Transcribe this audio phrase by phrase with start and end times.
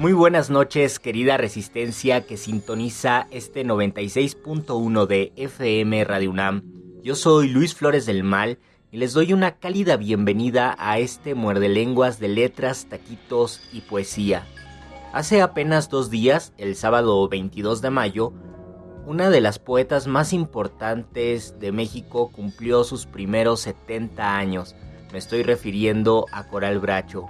[0.00, 6.62] Muy buenas noches, querida resistencia que sintoniza este 96.1 de FM Radio UNAM.
[7.02, 8.58] Yo soy Luis Flores del Mal
[8.90, 14.46] y les doy una cálida bienvenida a este muerde lenguas de letras, taquitos y poesía.
[15.12, 18.32] Hace apenas dos días, el sábado 22 de mayo,
[19.04, 24.74] una de las poetas más importantes de México cumplió sus primeros 70 años.
[25.12, 27.26] Me estoy refiriendo a Coral Bracho.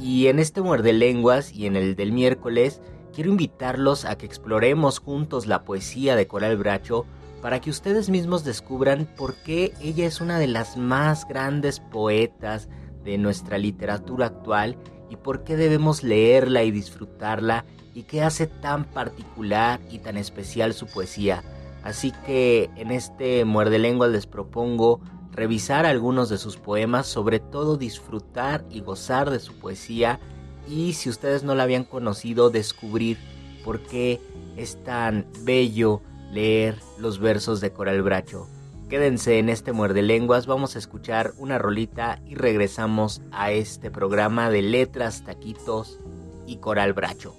[0.00, 2.80] Y en este muerde lenguas y en el del miércoles,
[3.14, 7.04] quiero invitarlos a que exploremos juntos la poesía de Coral Bracho
[7.42, 12.68] para que ustedes mismos descubran por qué ella es una de las más grandes poetas
[13.04, 14.76] de nuestra literatura actual
[15.10, 20.72] y por qué debemos leerla y disfrutarla y qué hace tan particular y tan especial
[20.72, 21.42] su poesía.
[21.82, 25.00] Así que en este muerde lenguas les propongo
[25.32, 30.20] revisar algunos de sus poemas, sobre todo disfrutar y gozar de su poesía
[30.68, 33.18] y si ustedes no la habían conocido, descubrir
[33.64, 34.20] por qué
[34.56, 36.00] es tan bello
[36.32, 38.46] leer los versos de Coral Bracho.
[38.88, 44.50] Quédense en este muerde lenguas, vamos a escuchar una rolita y regresamos a este programa
[44.50, 46.00] de letras, taquitos
[46.46, 47.34] y Coral Bracho.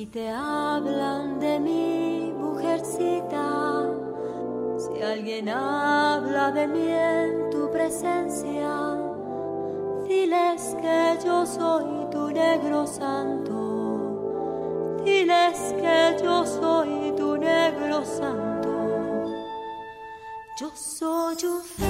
[0.00, 3.86] Si te hablan de mi mujercita,
[4.78, 8.96] si alguien habla de mí en tu presencia,
[10.08, 18.70] diles que yo soy tu negro santo, diles que yo soy tu negro santo.
[20.58, 21.88] Yo soy un feo,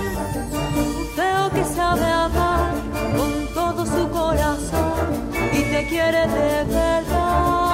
[0.98, 2.74] un feo que sabe amar
[3.16, 7.69] con todo su corazón y te quiere de verdad.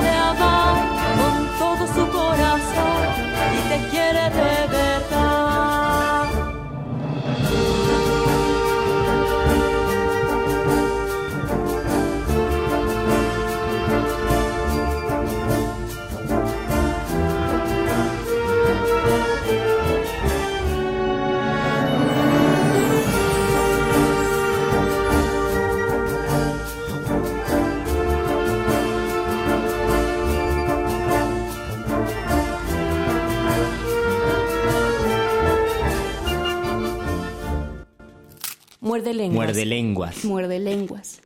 [0.00, 3.06] con todo su corazón
[3.54, 4.93] y te quiere de ver.
[39.32, 40.24] Muerde lenguas.
[40.24, 41.22] Muerde lenguas.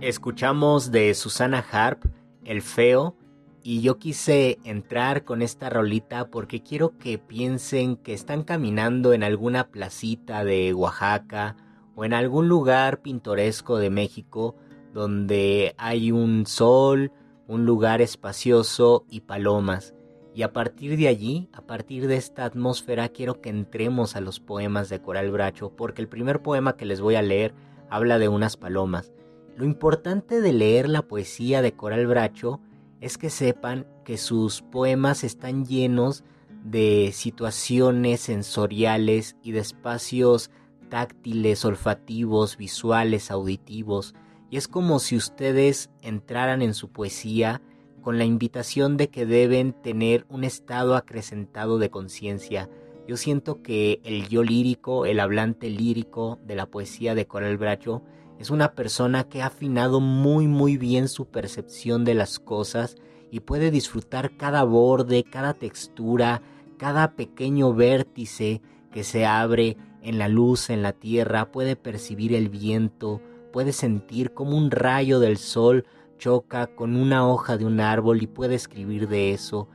[0.00, 2.04] Escuchamos de Susana Harp,
[2.44, 3.16] El Feo,
[3.62, 9.22] y yo quise entrar con esta rolita porque quiero que piensen que están caminando en
[9.22, 11.56] alguna placita de Oaxaca
[11.94, 14.54] o en algún lugar pintoresco de México
[14.94, 17.12] donde hay un sol,
[17.46, 19.94] un lugar espacioso y palomas.
[20.38, 24.38] Y a partir de allí, a partir de esta atmósfera, quiero que entremos a los
[24.38, 27.54] poemas de Coral Bracho, porque el primer poema que les voy a leer
[27.90, 29.10] habla de unas palomas.
[29.56, 32.60] Lo importante de leer la poesía de Coral Bracho
[33.00, 36.22] es que sepan que sus poemas están llenos
[36.62, 40.52] de situaciones sensoriales y de espacios
[40.88, 44.14] táctiles, olfativos, visuales, auditivos,
[44.50, 47.60] y es como si ustedes entraran en su poesía
[48.08, 52.70] con la invitación de que deben tener un estado acrecentado de conciencia.
[53.06, 58.02] Yo siento que el yo lírico, el hablante lírico de la poesía de Coral Bracho,
[58.38, 62.96] es una persona que ha afinado muy muy bien su percepción de las cosas
[63.30, 66.40] y puede disfrutar cada borde, cada textura,
[66.78, 72.48] cada pequeño vértice que se abre en la luz, en la tierra, puede percibir el
[72.48, 73.20] viento,
[73.52, 75.84] puede sentir como un rayo del sol
[76.18, 79.68] choca con una hoja de un árbol y puede escribir de eso.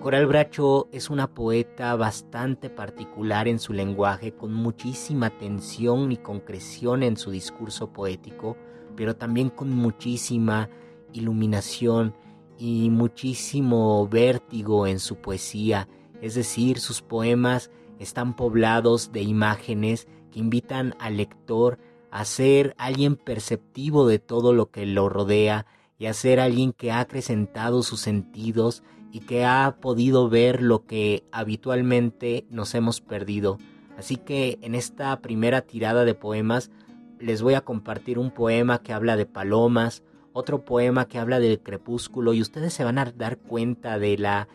[0.00, 7.02] Coral Bracho es una poeta bastante particular en su lenguaje, con muchísima tensión y concreción
[7.02, 8.56] en su discurso poético,
[8.96, 10.68] pero también con muchísima
[11.12, 12.14] iluminación
[12.58, 15.88] y muchísimo vértigo en su poesía,
[16.20, 23.16] es decir, sus poemas están poblados de imágenes que invitan al lector a ser alguien
[23.16, 25.66] perceptivo de todo lo que lo rodea
[25.98, 30.86] y a ser alguien que ha acrecentado sus sentidos y que ha podido ver lo
[30.86, 33.58] que habitualmente nos hemos perdido.
[33.98, 36.70] Así que en esta primera tirada de poemas
[37.18, 40.02] les voy a compartir un poema que habla de palomas,
[40.32, 44.48] otro poema que habla del crepúsculo y ustedes se van a dar cuenta de la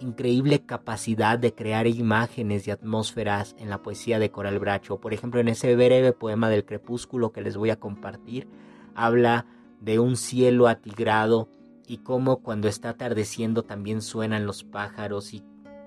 [0.00, 5.00] increíble capacidad de crear imágenes y atmósferas en la poesía de Coral Bracho.
[5.00, 8.48] Por ejemplo, en ese breve poema del crepúsculo que les voy a compartir,
[8.94, 9.46] habla
[9.80, 11.48] de un cielo atigrado
[11.86, 15.42] y cómo cuando está atardeciendo también suenan los pájaros y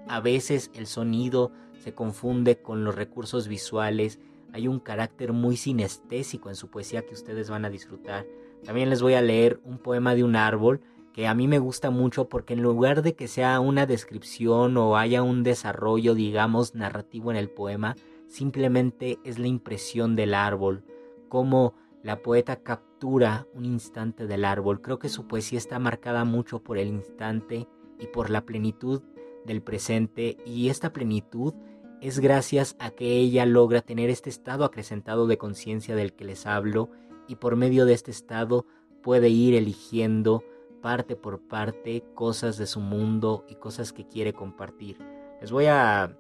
[0.07, 4.19] a veces el sonido se confunde con los recursos visuales.
[4.51, 8.25] Hay un carácter muy sinestésico en su poesía que ustedes van a disfrutar.
[8.63, 10.81] También les voy a leer un poema de un árbol
[11.13, 14.98] que a mí me gusta mucho porque en lugar de que sea una descripción o
[14.98, 17.95] haya un desarrollo, digamos, narrativo en el poema,
[18.27, 20.83] simplemente es la impresión del árbol,
[21.30, 24.81] como la poeta captura un instante del árbol.
[24.81, 27.68] Creo que su poesía está marcada mucho por el instante
[28.00, 29.04] y por la plenitud
[29.45, 31.54] del presente y esta plenitud
[32.01, 36.45] es gracias a que ella logra tener este estado acrecentado de conciencia del que les
[36.45, 36.89] hablo
[37.27, 38.66] y por medio de este estado
[39.01, 40.44] puede ir eligiendo
[40.83, 45.00] parte por parte cosas de su mundo y cosas que quiere compartir.
[45.39, 46.15] Les voy a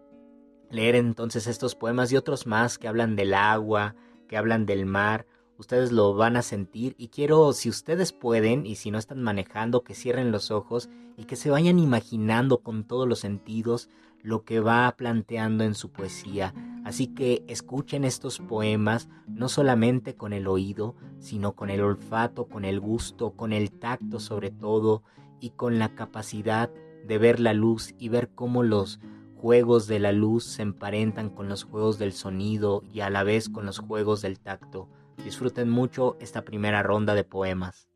[0.71, 3.93] leer entonces estos poemas y otros más que hablan del agua,
[4.27, 5.27] que hablan del mar.
[5.57, 9.83] Ustedes lo van a sentir y quiero, si ustedes pueden y si no están manejando,
[9.83, 13.89] que cierren los ojos y que se vayan imaginando con todos los sentidos
[14.23, 16.53] lo que va planteando en su poesía.
[16.83, 22.65] Así que escuchen estos poemas no solamente con el oído, sino con el olfato, con
[22.65, 25.03] el gusto, con el tacto sobre todo,
[25.43, 26.71] y con la capacidad
[27.05, 29.01] de ver la luz y ver cómo los
[29.35, 33.49] juegos de la luz se emparentan con los juegos del sonido y a la vez
[33.49, 34.87] con los juegos del tacto.
[35.21, 37.89] Disfruten mucho esta primera ronda de poemas.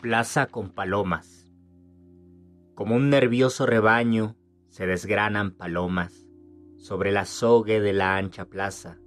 [0.00, 1.37] Plaza con palomas.
[2.78, 4.36] Como un nervioso rebaño
[4.68, 6.28] se desgranan palomas
[6.76, 9.00] sobre la sogue de la ancha plaza,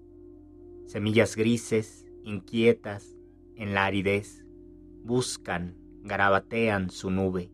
[0.87, 3.15] semillas grises, inquietas,
[3.55, 4.45] en la aridez,
[5.05, 7.49] buscan, garabatean su nube.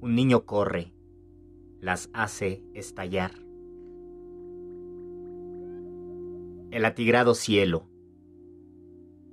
[0.00, 0.92] Un niño corre,
[1.78, 3.30] las hace estallar.
[6.72, 7.88] El atigrado cielo.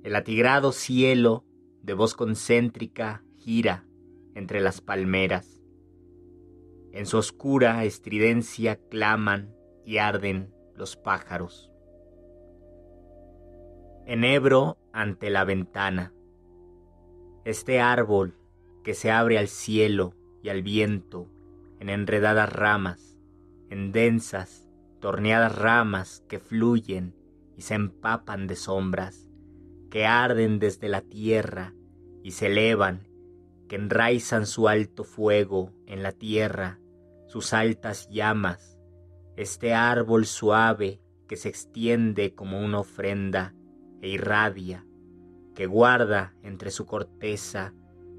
[0.04, 1.44] El atigrado cielo
[1.82, 3.84] de voz concéntrica gira
[4.36, 5.57] entre las palmeras
[6.92, 9.54] en su oscura estridencia claman
[9.84, 11.70] y arden los pájaros.
[14.06, 16.12] Enebro ante la ventana.
[17.44, 18.34] Este árbol
[18.82, 21.28] que se abre al cielo y al viento
[21.80, 23.18] en enredadas ramas,
[23.70, 24.68] en densas,
[25.00, 27.14] torneadas ramas que fluyen
[27.56, 29.26] y se empapan de sombras,
[29.90, 31.74] que arden desde la tierra
[32.22, 33.07] y se elevan
[33.68, 36.80] que enraizan su alto fuego en la tierra,
[37.26, 38.78] sus altas llamas,
[39.36, 43.54] este árbol suave que se extiende como una ofrenda
[44.00, 44.86] e irradia,
[45.54, 47.74] que guarda entre su corteza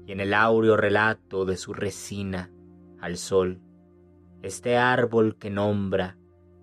[0.06, 2.50] y en el áureo relato de su resina
[3.00, 3.60] al sol,
[4.42, 6.16] este árbol que nombra,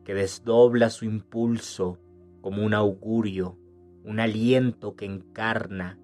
[0.05, 1.99] que desdobla su impulso
[2.41, 3.57] como un augurio,
[4.03, 5.99] un aliento que encarna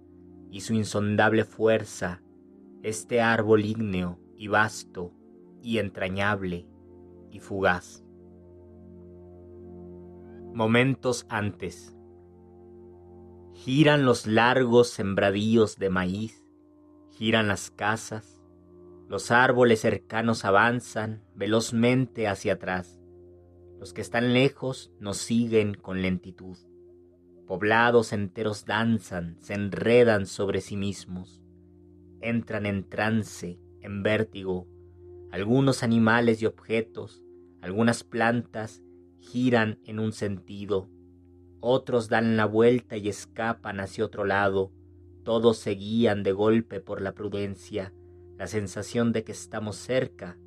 [0.51, 2.21] y su insondable fuerza
[2.83, 5.13] este árbol ígneo y vasto
[5.61, 6.67] y entrañable
[7.31, 8.03] y fugaz.
[10.53, 11.95] Momentos antes.
[13.53, 16.45] Giran los largos sembradíos de maíz,
[17.11, 18.41] giran las casas,
[19.07, 22.99] los árboles cercanos avanzan velozmente hacia atrás.
[23.79, 26.57] Los que están lejos nos siguen con lentitud.
[27.47, 31.42] Poblados enteros danzan, se enredan sobre sí mismos,
[32.23, 34.67] entran en trance, en vértigo.
[35.31, 37.23] Algunos animales y objetos,
[37.61, 38.81] algunas plantas
[39.19, 40.89] giran en un sentido,
[41.59, 44.71] otros dan la vuelta y escapan hacia otro lado,
[45.23, 47.93] todos se guían de golpe por la prudencia,
[48.37, 50.37] la sensación de que estamos cerca,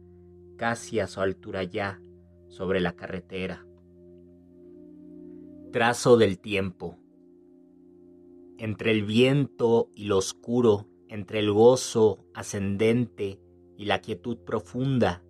[0.56, 2.00] casi a su altura ya,
[2.48, 3.66] sobre la carretera.
[5.72, 6.98] Trazo del tiempo.
[8.58, 13.40] Entre el viento y lo oscuro, entre el gozo ascendente
[13.76, 15.24] y la quietud profunda,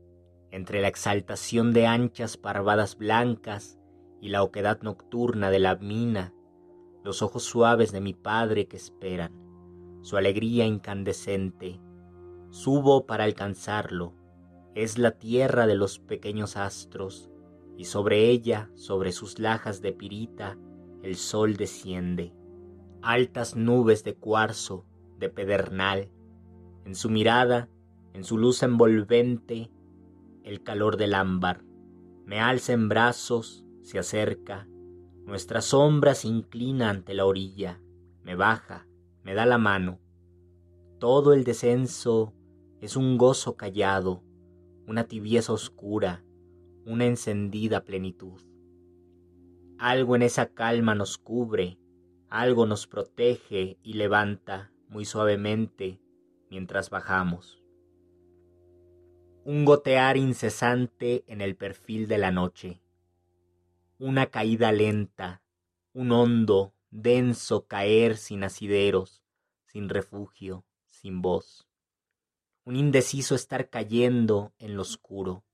[0.50, 3.78] entre la exaltación de anchas parvadas blancas
[4.20, 6.34] y la oquedad nocturna de la mina,
[7.04, 9.32] los ojos suaves de mi padre que esperan,
[10.02, 11.80] su alegría incandescente,
[12.50, 14.14] Subo para alcanzarlo.
[14.74, 17.30] Es la tierra de los pequeños astros,
[17.76, 20.56] y sobre ella, sobre sus lajas de pirita,
[21.02, 22.32] el sol desciende.
[23.02, 24.86] Altas nubes de cuarzo,
[25.18, 26.10] de pedernal,
[26.84, 27.68] en su mirada,
[28.12, 29.70] en su luz envolvente,
[30.42, 31.64] el calor del ámbar.
[32.24, 34.68] Me alza en brazos, se acerca,
[35.24, 37.80] nuestra sombra se inclina ante la orilla,
[38.22, 38.86] me baja,
[39.22, 39.98] me da la mano.
[40.98, 42.32] Todo el descenso
[42.80, 44.22] es un gozo callado,
[44.86, 46.24] una tibieza oscura,
[46.84, 48.40] una encendida plenitud.
[49.78, 51.78] Algo en esa calma nos cubre,
[52.28, 56.00] algo nos protege y levanta muy suavemente
[56.50, 57.62] mientras bajamos.
[59.44, 62.82] Un gotear incesante en el perfil de la noche,
[63.98, 65.42] una caída lenta,
[65.92, 69.22] un hondo, denso caer sin asideros,
[69.64, 71.66] sin refugio, sin voz
[72.66, 75.44] un indeciso estar cayendo en lo oscuro,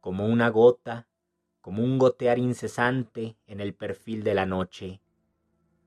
[0.00, 1.08] como una gota,
[1.62, 5.00] como un gotear incesante en el perfil de la noche.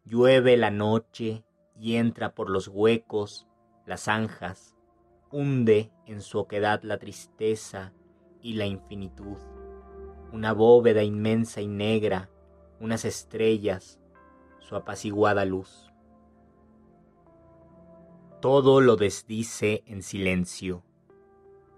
[0.05, 1.45] Llueve la noche
[1.79, 3.47] y entra por los huecos,
[3.85, 4.75] las zanjas,
[5.31, 7.93] hunde en su oquedad la tristeza
[8.41, 9.37] y la infinitud,
[10.31, 12.29] una bóveda inmensa y negra,
[12.79, 13.99] unas estrellas,
[14.59, 15.91] su apaciguada luz.
[18.41, 20.83] Todo lo desdice en silencio.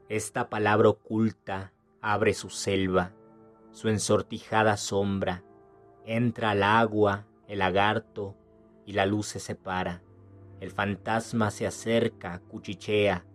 [0.09, 3.13] Esta palabra oculta abre su selva,
[3.71, 5.43] su ensortijada sombra,
[6.05, 8.35] entra al agua, el lagarto,
[8.85, 10.01] y la luz se separa.
[10.59, 13.25] El fantasma se acerca, cuchichea,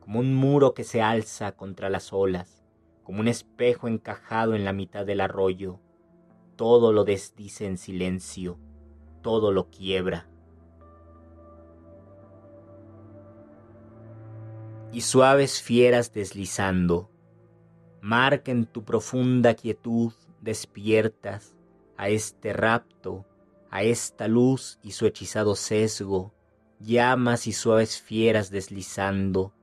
[0.00, 2.64] como un muro que se alza contra las olas,
[3.02, 5.80] como un espejo encajado en la mitad del arroyo.
[6.56, 8.58] Todo lo desdice en silencio,
[9.22, 10.30] todo lo quiebra.
[14.92, 17.10] y suaves fieras deslizando,
[18.00, 21.54] marquen tu profunda quietud despiertas
[21.96, 23.24] a este rapto,
[23.70, 26.34] a esta luz y su hechizado sesgo,
[26.80, 29.54] llamas y suaves fieras deslizando,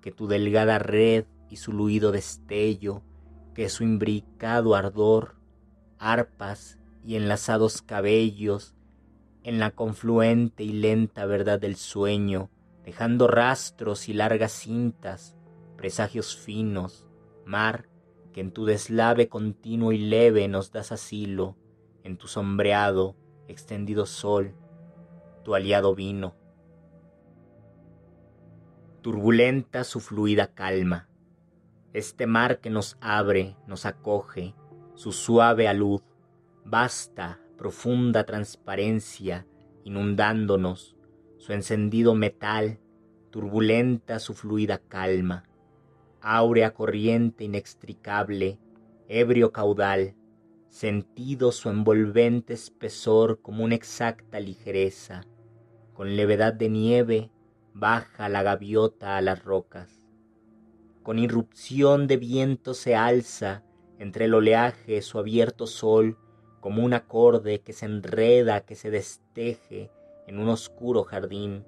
[0.00, 3.02] que tu delgada red y su luido destello,
[3.54, 5.36] que su imbricado ardor,
[5.98, 8.74] arpas y enlazados cabellos,
[9.42, 12.50] en la confluente y lenta verdad del sueño,
[12.84, 15.36] dejando rastros y largas cintas,
[15.76, 17.06] presagios finos,
[17.44, 17.88] mar,
[18.32, 21.56] que en tu deslave continuo y leve nos das asilo,
[22.02, 23.16] en tu sombreado,
[23.48, 24.54] extendido sol,
[25.44, 26.34] tu aliado vino.
[29.02, 31.08] Turbulenta su fluida calma,
[31.92, 34.54] este mar que nos abre, nos acoge,
[34.94, 36.02] su suave alud,
[36.64, 39.46] vasta, profunda transparencia,
[39.84, 40.96] inundándonos,
[41.38, 42.80] su encendido metal,
[43.30, 45.44] turbulenta su fluida calma,
[46.20, 48.58] áurea corriente inextricable,
[49.08, 50.16] ebrio caudal,
[50.76, 55.24] sentido su envolvente espesor como una exacta ligereza,
[55.94, 57.30] con levedad de nieve
[57.72, 60.06] baja la gaviota a las rocas.
[61.02, 63.64] Con irrupción de viento se alza
[63.98, 66.18] entre el oleaje su abierto sol
[66.60, 69.90] como un acorde que se enreda, que se desteje
[70.26, 71.64] en un oscuro jardín,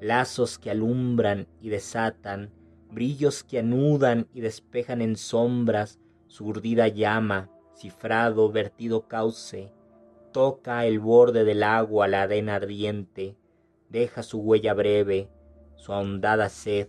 [0.00, 2.52] lazos que alumbran y desatan,
[2.88, 9.72] brillos que anudan y despejan en sombras su urdida llama, cifrado, vertido cauce,
[10.32, 13.36] toca el borde del agua la arena ardiente,
[13.88, 15.30] deja su huella breve,
[15.76, 16.88] su ahondada sed,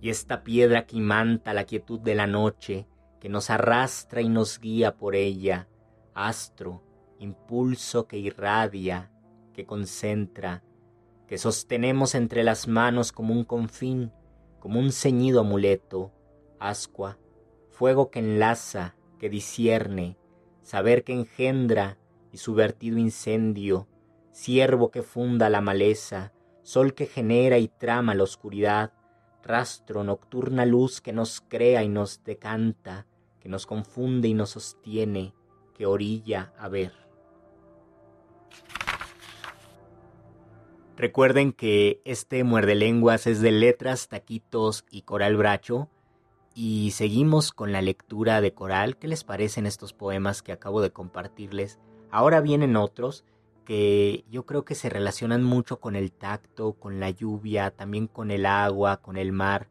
[0.00, 2.86] y esta piedra que imanta la quietud de la noche,
[3.20, 5.68] que nos arrastra y nos guía por ella,
[6.14, 6.82] astro,
[7.18, 9.10] impulso que irradia,
[9.52, 10.62] que concentra,
[11.26, 14.12] que sostenemos entre las manos como un confín,
[14.60, 16.12] como un ceñido amuleto,
[16.58, 17.18] ascua,
[17.70, 20.16] fuego que enlaza, que discierne,
[20.62, 21.98] saber que engendra
[22.32, 23.88] y su vertido incendio,
[24.32, 26.32] ciervo que funda la maleza,
[26.62, 28.92] sol que genera y trama la oscuridad,
[29.42, 33.06] rastro, nocturna luz que nos crea y nos decanta,
[33.40, 35.34] que nos confunde y nos sostiene,
[35.74, 36.92] que orilla a ver.
[40.98, 45.88] Recuerden que este muerde lenguas es de letras, taquitos y coral bracho.
[46.60, 48.96] Y seguimos con la lectura de coral.
[48.96, 51.78] ¿Qué les parecen estos poemas que acabo de compartirles?
[52.10, 53.24] Ahora vienen otros
[53.64, 58.32] que yo creo que se relacionan mucho con el tacto, con la lluvia, también con
[58.32, 59.68] el agua, con el mar,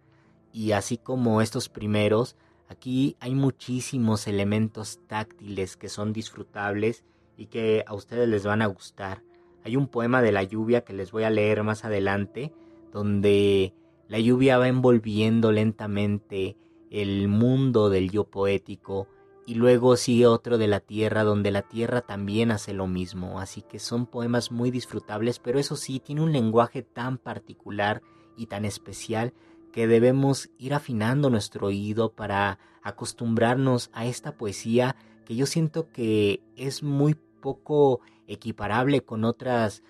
[0.54, 2.38] y así como estos primeros,
[2.70, 7.04] aquí hay muchísimos elementos táctiles que son disfrutables
[7.36, 9.24] y que a ustedes les van a gustar.
[9.66, 12.54] Hay un poema de la lluvia que les voy a leer más adelante,
[12.94, 13.74] donde
[14.08, 16.56] la lluvia va envolviendo lentamente
[16.92, 19.08] el mundo del yo poético,
[19.48, 23.62] y luego sigue otro de la tierra donde la tierra también hace lo mismo, así
[23.62, 28.02] que son poemas muy disfrutables, pero eso sí, tiene un lenguaje tan particular
[28.36, 29.34] y tan especial
[29.72, 36.42] que debemos ir afinando nuestro oído para acostumbrarnos a esta poesía que yo siento que
[36.58, 39.82] es muy poco equiparable con otras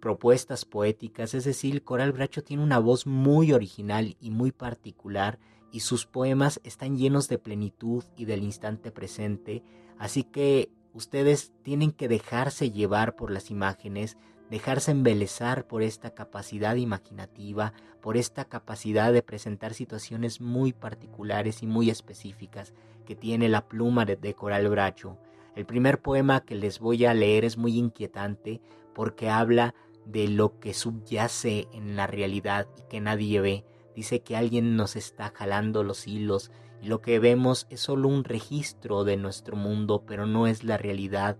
[0.00, 5.38] propuestas poéticas, es decir, Coral Bracho tiene una voz muy original y muy particular
[5.72, 9.64] y sus poemas están llenos de plenitud y del instante presente,
[9.98, 14.18] así que ustedes tienen que dejarse llevar por las imágenes,
[14.50, 21.66] dejarse embelezar por esta capacidad imaginativa, por esta capacidad de presentar situaciones muy particulares y
[21.66, 22.74] muy específicas
[23.06, 25.16] que tiene la pluma de, Coral Bracho.
[25.56, 28.60] El primer poema que les voy a leer es muy inquietante
[28.94, 34.36] porque habla de lo que subyace en la realidad y que nadie ve, dice que
[34.36, 36.50] alguien nos está jalando los hilos
[36.80, 40.76] y lo que vemos es solo un registro de nuestro mundo, pero no es la
[40.76, 41.36] realidad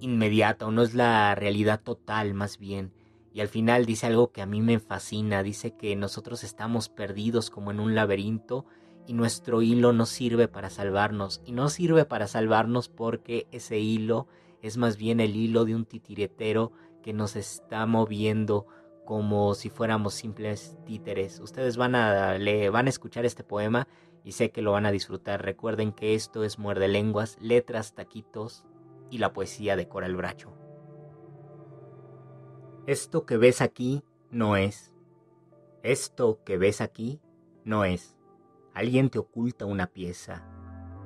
[0.00, 2.92] inmediata o no es la realidad total más bien.
[3.32, 7.50] Y al final dice algo que a mí me fascina, dice que nosotros estamos perdidos
[7.50, 8.64] como en un laberinto
[9.06, 11.42] y nuestro hilo no sirve para salvarnos.
[11.44, 14.26] Y no sirve para salvarnos porque ese hilo
[14.62, 18.66] es más bien el hilo de un titiretero que nos está moviendo
[19.06, 21.40] como si fuéramos simples títeres.
[21.40, 23.88] Ustedes van a, le, van a escuchar este poema
[24.22, 25.42] y sé que lo van a disfrutar.
[25.42, 28.66] Recuerden que esto es Muerde Lenguas, letras, taquitos
[29.08, 30.52] y la poesía de Coral Bracho.
[32.86, 34.92] Esto que ves aquí no es.
[35.82, 37.20] Esto que ves aquí
[37.64, 38.18] no es.
[38.74, 40.44] Alguien te oculta una pieza.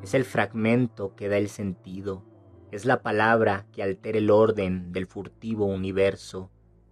[0.03, 2.25] Es el fragmento que da el sentido.
[2.73, 6.51] Es la palabra que altera el orden del furtivo universo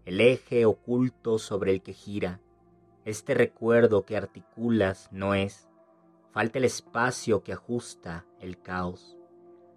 [0.08, 2.40] el eje oculto sobre el que gira.
[3.04, 5.68] Este recuerdo que articulas no es.
[6.32, 9.18] Falta el espacio que ajusta el caos.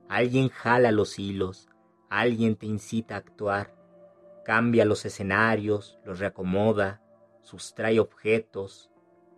[0.08, 1.68] Alguien jala los hilos,
[2.10, 3.76] alguien te incita a actuar,
[4.46, 7.02] cambia los escenarios, los reacomoda,
[7.42, 8.90] sustrae objetos,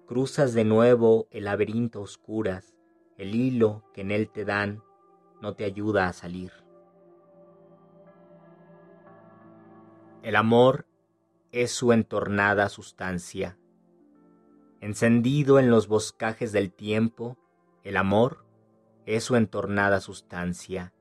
[0.06, 2.76] cruzas de nuevo el laberinto oscuras,
[3.18, 4.84] el hilo que en él te dan
[5.42, 6.63] no te ayuda a salir.
[10.24, 10.86] El amor
[11.52, 13.58] es su entornada sustancia.
[14.80, 17.38] Encendido en los boscajes del tiempo,
[17.84, 18.46] el amor
[19.06, 20.94] es su entornada sustancia.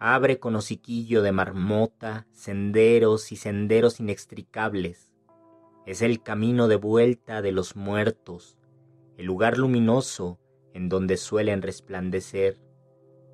[0.00, 5.12] Abre con hociquillo de marmota senderos y senderos inextricables.
[5.86, 8.58] Es el camino de vuelta de los muertos,
[9.16, 10.40] el lugar luminoso
[10.74, 12.60] en donde suelen resplandecer.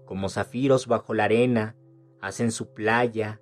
[0.04, 1.74] Como zafiros bajo la arena,
[2.20, 3.41] hacen su playa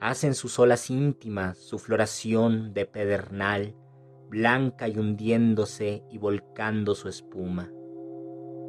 [0.00, 3.74] hacen sus olas íntimas su floración de pedernal,
[4.28, 7.72] blanca y hundiéndose y volcando su espuma.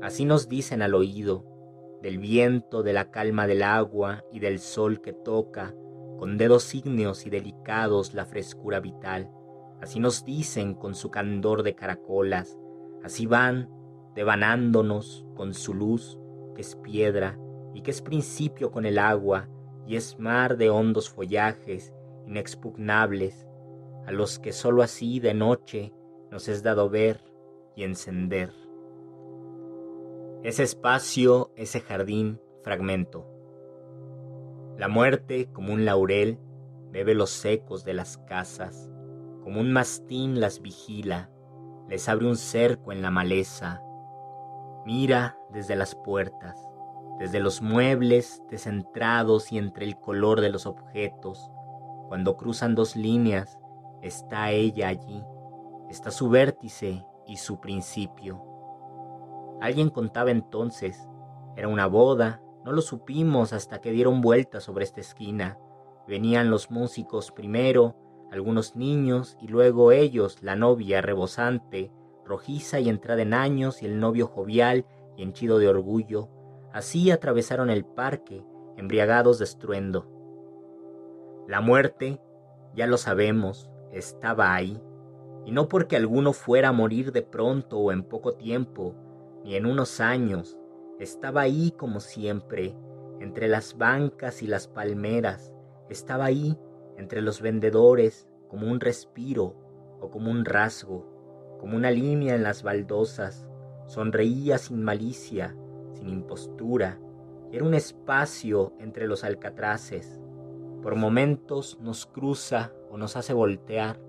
[0.02, 1.46] Así nos dicen al oído,
[2.02, 5.76] del viento, de la calma del agua y del sol que toca,
[6.18, 9.30] con dedos ígneos y delicados la frescura vital.
[9.82, 12.58] Así nos dicen con su candor de caracolas,
[13.04, 13.70] así van
[14.16, 16.18] devanándonos con su luz,
[16.56, 17.38] que es piedra
[17.74, 19.48] y que es principio con el agua,
[19.90, 21.96] y es mar de hondos follajes
[22.28, 23.48] inexpugnables,
[24.06, 25.92] a los que sólo así de noche
[26.30, 27.20] nos es dado ver
[27.76, 28.54] y encender.
[30.44, 33.26] Ese espacio, ese jardín, fragmento.
[34.78, 36.38] La muerte, como un laurel,
[36.92, 38.92] bebe los ecos de las casas,
[39.42, 41.32] como un mastín las vigila,
[41.90, 43.82] les abre un cerco en la maleza,
[44.86, 46.69] mira desde las puertas,
[47.20, 51.52] desde los muebles descentrados y entre el color de los objetos,
[52.08, 53.60] cuando cruzan dos líneas,
[54.02, 55.22] está ella allí,
[55.90, 58.42] está su vértice y su principio.
[59.62, 61.08] Alguien contaba entonces,
[61.58, 65.60] era una boda, no lo supimos hasta que dieron vuelta sobre esta esquina.
[66.08, 67.96] Venían los músicos primero,
[68.32, 71.92] algunos niños y luego ellos, la novia rebosante,
[72.26, 74.86] rojiza y entrada en años y el novio jovial
[75.18, 76.30] y henchido de orgullo.
[76.74, 78.46] Así atravesaron el parque,
[78.78, 80.08] embriagados de estruendo.
[81.48, 82.22] La muerte,
[82.76, 84.82] ya lo sabemos, estaba ahí,
[85.46, 88.94] y no porque alguno fuera a morir de pronto o en poco tiempo,
[89.44, 90.58] ni en unos años,
[91.00, 92.76] estaba ahí como siempre,
[93.20, 95.54] entre las bancas y las palmeras,
[95.90, 96.58] estaba ahí
[96.98, 99.56] entre los vendedores como un respiro
[100.02, 103.48] o como un rasgo, como una línea en las baldosas,
[103.88, 105.56] sonreía sin malicia,
[106.00, 107.00] sin impostura,
[107.52, 110.20] era un espacio entre los alcatraces.
[110.82, 114.00] Por momentos nos cruza o nos hace voltear.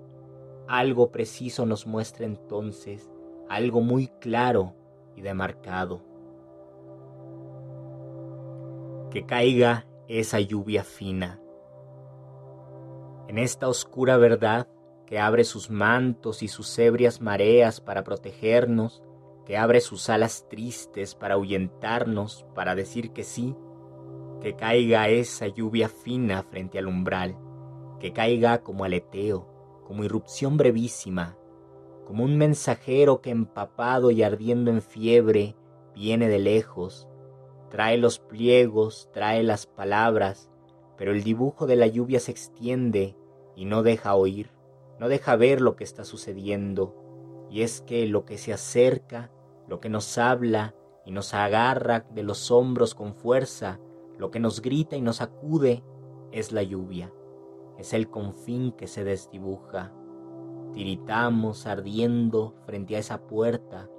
[0.68, 3.11] Algo preciso nos muestra entonces,
[3.48, 4.74] algo muy claro
[5.16, 6.11] y demarcado
[9.11, 11.40] que caiga esa lluvia fina.
[13.29, 14.68] En esta oscura verdad
[15.07, 19.03] que abre sus mantos y sus ebrias mareas para protegernos,
[19.44, 23.57] que abre sus alas tristes para ahuyentarnos, para decir que sí,
[24.40, 27.37] que caiga esa lluvia fina frente al umbral,
[27.98, 29.46] que caiga como aleteo,
[29.85, 31.37] como irrupción brevísima,
[32.07, 35.57] como un mensajero que empapado y ardiendo en fiebre
[35.94, 37.09] viene de lejos,
[37.70, 40.50] Trae los pliegos, trae las palabras,
[40.98, 43.16] pero el dibujo de la lluvia se extiende
[43.55, 44.50] y no deja oír,
[44.98, 46.99] no deja ver lo que está sucediendo.
[47.50, 49.30] Y es que lo que se acerca,
[49.68, 53.80] lo que nos habla y nos agarra de los hombros con fuerza,
[54.18, 55.82] lo que nos grita y nos acude,
[56.32, 57.12] es la lluvia,
[57.78, 59.92] es el confín que se desdibuja.
[60.72, 63.90] Tiritamos ardiendo frente a esa puerta,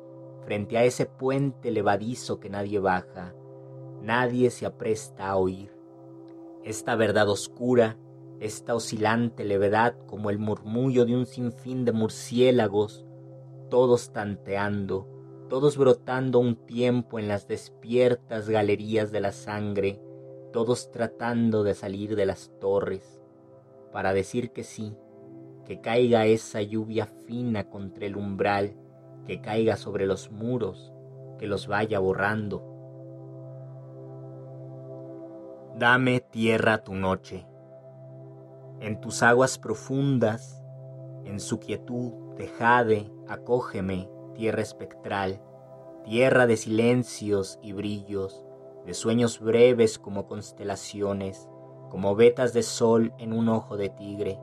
[0.45, 3.35] frente a ese puente levadizo que nadie baja,
[4.01, 5.75] nadie se apresta a oír.
[6.63, 7.97] Esta verdad oscura,
[8.39, 13.05] esta oscilante levedad como el murmullo de un sinfín de murciélagos,
[13.71, 15.07] todos tanteando,
[15.49, 19.99] todos brotando un tiempo en las despiertas galerías de la sangre,
[20.53, 23.19] todos tratando de salir de las torres,
[23.91, 24.95] para decir que sí,
[25.65, 28.75] que caiga esa lluvia fina contra el umbral,
[29.25, 30.93] que caiga sobre los muros,
[31.39, 32.71] que los vaya borrando,
[35.81, 37.47] Dame tierra tu noche.
[38.81, 40.61] En tus aguas profundas,
[41.25, 45.39] en su quietud, tejade, acógeme, tierra espectral,
[46.03, 48.43] tierra de silencios y brillos,
[48.83, 51.47] de sueños breves como constelaciones,
[51.91, 54.39] como vetas de sol en un ojo de tigre.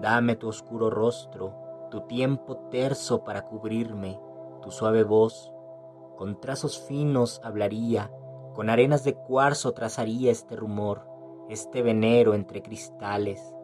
[0.00, 1.54] Dame tu oscuro rostro,
[1.92, 4.18] tu tiempo terso para cubrirme,
[4.60, 5.52] tu suave voz,
[6.16, 8.10] con trazos finos hablaría,
[8.52, 11.06] con arenas de cuarzo trazaría este rumor,
[11.48, 13.54] este venero entre cristales.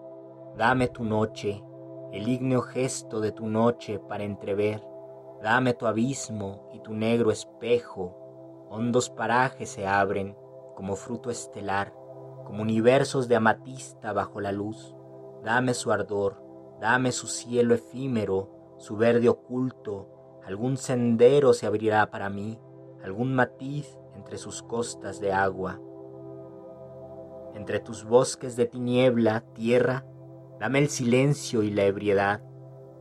[0.57, 1.65] Dame tu noche,
[2.13, 4.83] el ígneo gesto de tu noche para entrever.
[5.43, 8.67] Dame tu abismo y tu negro espejo.
[8.69, 10.37] Hondos parajes se abren
[10.75, 11.93] como fruto estelar,
[12.45, 14.95] como universos de amatista bajo la luz.
[15.45, 16.43] Dame su ardor,
[16.81, 20.09] dame su cielo efímero, su verde oculto.
[20.45, 22.59] Algún sendero se abrirá para mí,
[23.05, 25.81] algún matiz entre sus costas de agua.
[27.55, 30.05] Entre tus bosques de tiniebla, tierra,
[30.61, 32.43] dame el silencio y la ebriedad,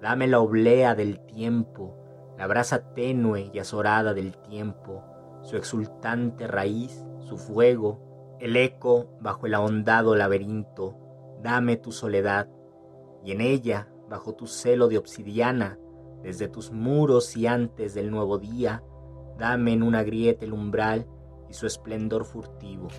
[0.02, 1.96] dame la oblea del tiempo,
[2.38, 5.04] la brasa tenue y azorada del tiempo,
[5.44, 10.98] su exultante raíz, su fuego, el eco bajo el ahondado laberinto,
[11.44, 12.50] dame tu soledad,
[13.24, 15.78] y en ella, bajo tu celo de obsidiana,
[16.24, 18.82] desde tus muros y antes del nuevo día,
[19.40, 21.08] Dame en una grieta el umbral
[21.50, 22.90] y su esplendor furtivo.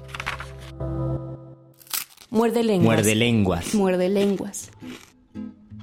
[2.32, 2.96] Muerde lenguas.
[2.96, 3.74] Muerde lenguas.
[3.74, 4.70] Muerde lenguas.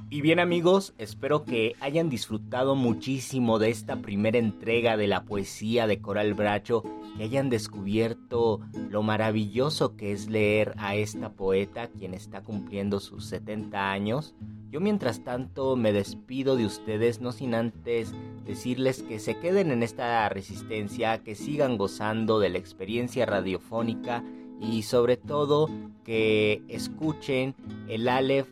[0.08, 5.86] Y bien amigos, espero que hayan disfrutado muchísimo de esta primera entrega de la poesía
[5.86, 6.82] de Coral Bracho,
[7.18, 13.26] que hayan descubierto lo maravilloso que es leer a esta poeta, quien está cumpliendo sus
[13.26, 14.34] 70 años.
[14.70, 18.14] Yo mientras tanto me despido de ustedes, no sin antes
[18.46, 24.24] decirles que se queden en esta resistencia, que sigan gozando de la experiencia radiofónica
[24.60, 25.68] y sobre todo
[26.04, 27.54] que escuchen
[27.88, 28.48] el Aleph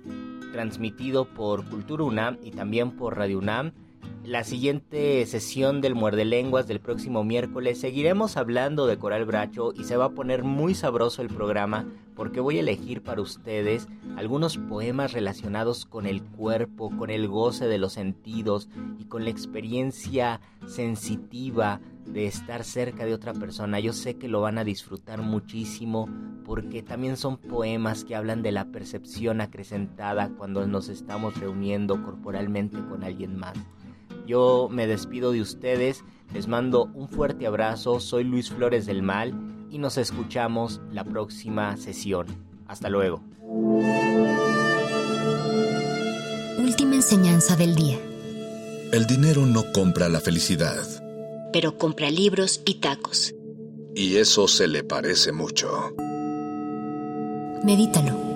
[0.53, 3.73] transmitido por Cultura UNAM y también por Radio UNAM
[4.27, 9.85] la siguiente sesión del Muerde Lenguas del próximo miércoles seguiremos hablando de Coral Bracho y
[9.85, 11.87] se va a poner muy sabroso el programa
[12.17, 13.87] porque voy a elegir para ustedes
[14.17, 19.31] algunos poemas relacionados con el cuerpo, con el goce de los sentidos y con la
[19.31, 23.79] experiencia sensitiva de estar cerca de otra persona.
[23.79, 26.09] Yo sé que lo van a disfrutar muchísimo
[26.45, 32.79] porque también son poemas que hablan de la percepción acrecentada cuando nos estamos reuniendo corporalmente
[32.89, 33.57] con alguien más.
[34.27, 36.03] Yo me despido de ustedes,
[36.35, 39.33] les mando un fuerte abrazo, soy Luis Flores del Mal
[39.71, 42.27] y nos escuchamos la próxima sesión.
[42.67, 43.23] Hasta luego.
[46.59, 47.99] Última enseñanza del día.
[48.93, 50.85] El dinero no compra la felicidad.
[51.53, 53.35] Pero compra libros y tacos.
[53.95, 55.95] Y eso se le parece mucho.
[57.65, 58.36] Medítalo.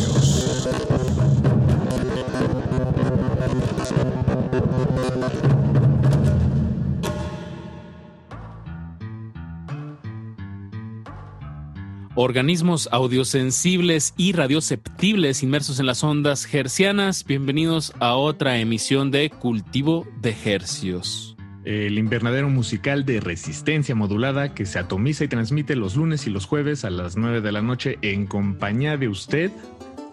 [12.21, 17.25] Organismos audiosensibles y radioceptibles inmersos en las ondas hercianas.
[17.25, 21.35] Bienvenidos a otra emisión de Cultivo de Hercios.
[21.65, 26.45] El invernadero musical de resistencia modulada que se atomiza y transmite los lunes y los
[26.45, 29.51] jueves a las 9 de la noche en compañía de usted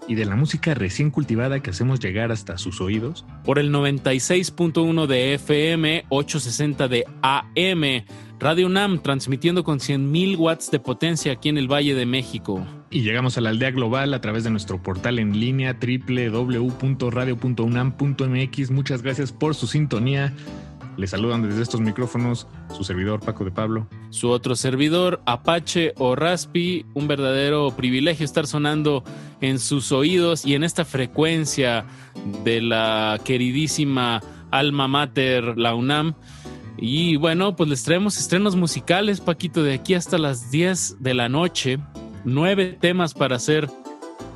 [0.07, 3.27] y de la música recién cultivada que hacemos llegar hasta sus oídos.
[3.45, 8.05] Por el 96.1 de FM, 860 de AM
[8.41, 12.65] Radio UNAM transmitiendo con 100.000 watts de potencia aquí en el Valle de México.
[12.89, 18.71] Y llegamos a la aldea global a través de nuestro portal en línea www.radio.unam.mx.
[18.71, 20.33] Muchas gracias por su sintonía.
[20.97, 22.47] Les saludan desde estos micrófonos
[22.77, 23.89] su servidor Paco de Pablo.
[24.11, 26.87] Su otro servidor, Apache o Raspi.
[26.95, 29.03] Un verdadero privilegio estar sonando
[29.41, 31.87] en sus oídos y en esta frecuencia
[32.45, 34.23] de la queridísima
[34.53, 36.15] alma mater, la UNAM.
[36.81, 41.29] Y bueno, pues les traemos estrenos musicales, Paquito, de aquí hasta las 10 de la
[41.29, 41.79] noche.
[42.25, 43.69] Nueve temas para ser,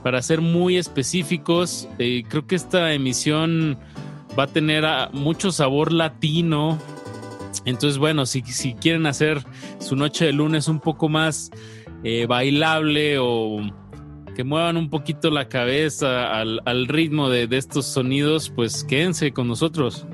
[0.02, 1.88] para ser muy específicos.
[1.98, 3.78] Eh, creo que esta emisión
[4.36, 6.78] va a tener ah, mucho sabor latino.
[7.64, 9.44] Entonces, bueno, si, si quieren hacer
[9.78, 11.52] su noche de lunes un poco más
[12.02, 13.60] eh, bailable o
[14.34, 19.32] que muevan un poquito la cabeza al, al ritmo de, de estos sonidos, pues quédense
[19.32, 20.06] con nosotros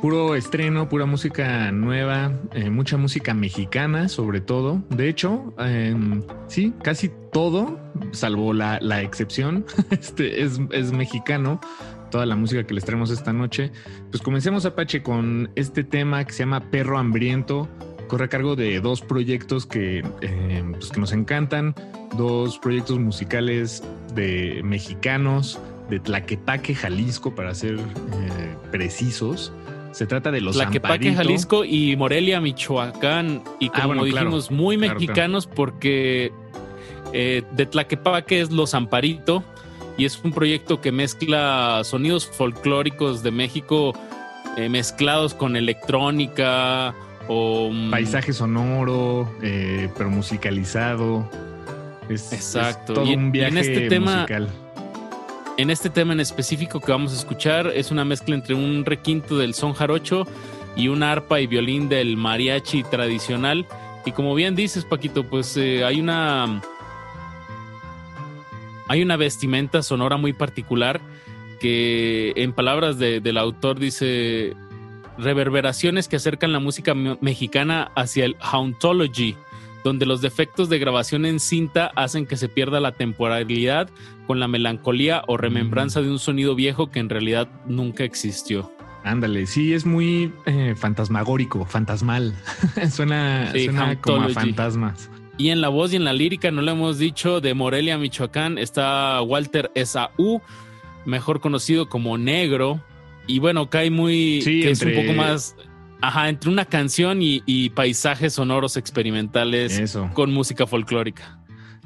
[0.00, 4.82] puro estreno, pura música nueva, eh, mucha música mexicana sobre todo.
[4.90, 7.78] De hecho, em, sí, casi todo,
[8.12, 11.60] salvo la, excepción, este es, es, mexicano.
[12.10, 13.70] Toda la música que les traemos esta noche.
[14.10, 17.68] Pues comencemos, Apache, con este tema que se llama Perro Hambriento.
[18.06, 21.74] Corre a cargo de dos proyectos que, em, pues que nos encantan,
[22.16, 23.82] dos proyectos musicales
[24.14, 29.52] de mexicanos, de Tlaquepaque, Jalisco, para ser eh, precisos.
[29.98, 33.42] Se trata de los Tlaquepaque, Jalisco y Morelia, Michoacán.
[33.58, 36.30] Y ah, como dijimos, muy mexicanos porque
[37.12, 39.42] eh, de Tlaquepaque es Los Amparito
[39.96, 43.92] y es un proyecto que mezcla sonidos folclóricos de México
[44.56, 46.94] eh, mezclados con electrónica
[47.26, 47.68] o...
[47.72, 51.28] Mm, Paisaje sonoro, eh, pero musicalizado.
[52.08, 52.94] Exacto.
[52.94, 54.48] todo un viaje en este tema, musical
[55.58, 59.36] en este tema en específico que vamos a escuchar es una mezcla entre un requinto
[59.36, 60.24] del son jarocho
[60.76, 63.66] y una arpa y violín del mariachi tradicional.
[64.06, 66.62] Y como bien dices, Paquito, pues eh, hay una.
[68.86, 71.00] Hay una vestimenta sonora muy particular
[71.60, 74.56] que, en palabras del autor, dice
[75.18, 79.36] reverberaciones que acercan la música mexicana hacia el hauntology,
[79.84, 83.90] donde los defectos de grabación en cinta hacen que se pierda la temporalidad
[84.26, 88.72] con la melancolía o remembranza de un sonido viejo que en realidad nunca existió.
[89.04, 92.34] Ándale, sí, es muy eh, fantasmagórico, fantasmal.
[92.90, 93.52] suena,
[94.00, 95.10] como a fantasmas.
[95.38, 98.58] Y en la voz y en la lírica, no lo hemos dicho, de Morelia, Michoacán,
[98.58, 100.42] está Walter Esaú,
[101.06, 102.82] mejor conocido como Negro,
[103.28, 104.40] y bueno, cae muy.
[104.42, 105.54] que es un poco más.
[106.00, 111.38] Ajá, entre una canción y, paisajes sonoros experimentales con música folclórica.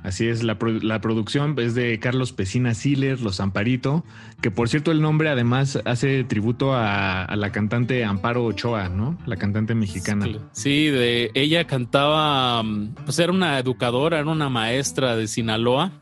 [0.02, 4.04] Así es, la, producción es de Carlos Pesina Siler, Los Amparito,
[4.40, 9.16] que por cierto el nombre además hace tributo a, la cantante Amparo Ochoa, ¿no?
[9.26, 10.26] La cantante mexicana.
[10.50, 12.64] Sí, de ella cantaba,
[13.04, 15.92] pues era una educadora, era una maestra de Sinaloa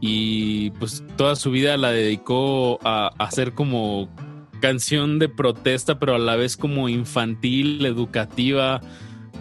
[0.00, 4.08] y pues toda su vida la dedicó a, a hacer como
[4.60, 8.80] canción de protesta, pero a la vez como infantil, educativa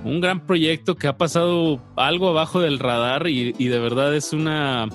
[0.03, 4.87] un gran proyecto que ha pasado algo abajo del radar y, de verdad es una,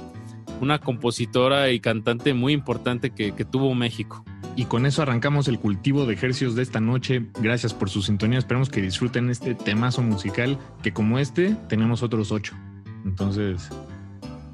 [0.60, 4.24] una compositora y cantante muy importante que, tuvo México.
[4.54, 7.26] Y con eso arrancamos el cultivo de ejercicios de esta noche.
[7.40, 8.38] Gracias por su sintonía.
[8.38, 12.54] Esperamos que disfruten este temazo musical que como este tenemos otros ocho.
[13.06, 13.70] Entonces,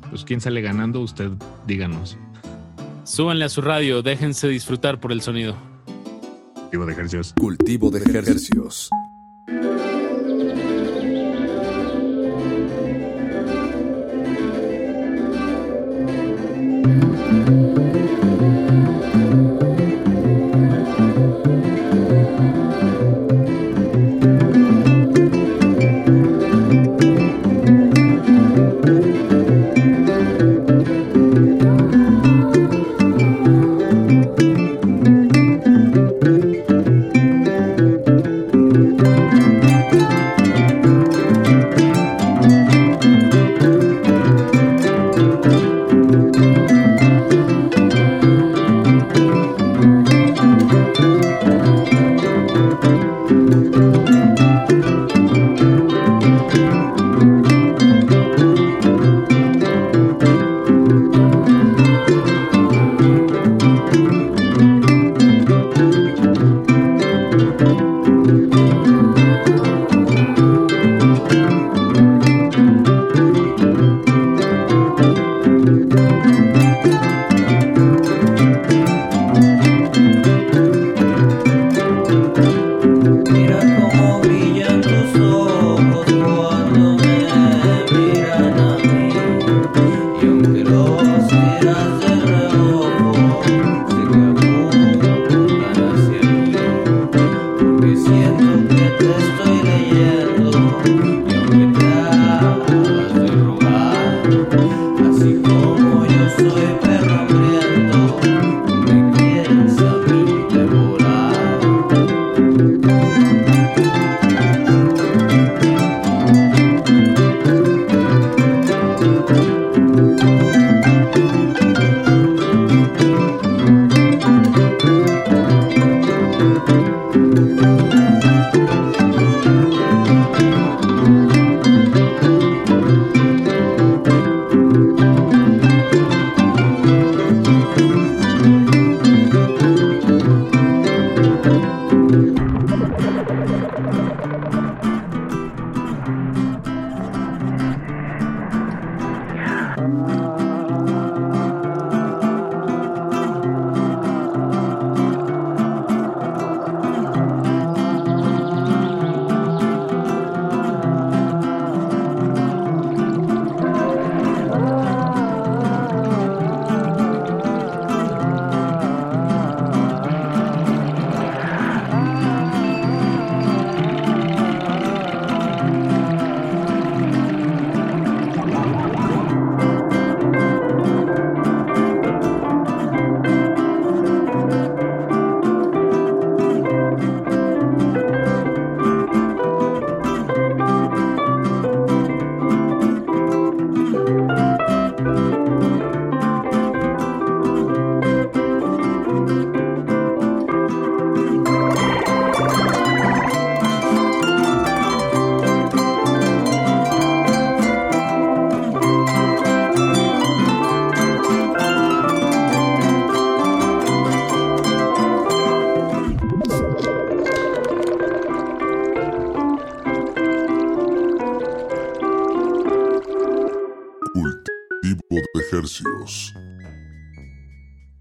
[0.08, 1.32] pues quién sale ganando, usted
[1.66, 2.16] díganos.
[3.08, 5.56] Súbanle a su radio, déjense disfrutar por el sonido.
[6.54, 7.32] Cultivo de ejercicios.
[7.38, 8.90] Cultivo de ejercicios.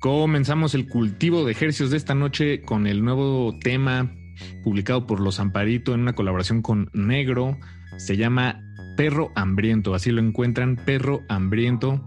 [0.07, 4.09] Comenzamos el cultivo de ejercicios de esta noche con el nuevo tema
[4.63, 7.57] publicado por Los Amparito en una colaboración con Negro.
[7.97, 8.61] Se llama
[8.95, 12.05] Perro Hambriento, así lo encuentran, Perro Hambriento.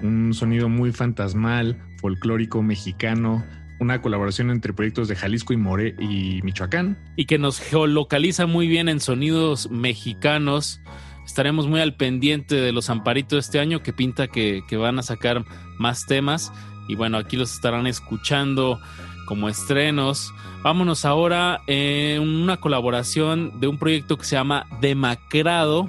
[0.00, 3.44] Un sonido muy fantasmal, folclórico mexicano,
[3.80, 6.98] una colaboración entre proyectos de Jalisco y More y Michoacán.
[7.16, 10.80] Y que nos geolocaliza muy bien en sonidos mexicanos.
[11.26, 15.44] Estaremos muy al pendiente de los amparitos este año que pinta que van a sacar
[15.78, 16.52] más temas.
[16.90, 18.80] Y bueno, aquí los estarán escuchando
[19.24, 20.34] como estrenos.
[20.64, 25.88] Vámonos ahora en una colaboración de un proyecto que se llama Demacrado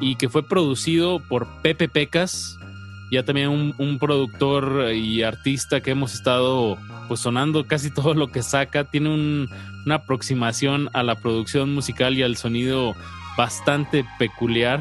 [0.00, 2.56] y que fue producido por Pepe Pecas,
[3.10, 8.44] ya también un, productor y artista que hemos estado pues sonando casi todo lo que
[8.44, 9.48] saca, tiene
[9.84, 12.94] una aproximación a la producción musical y al sonido
[13.36, 14.80] bastante peculiar,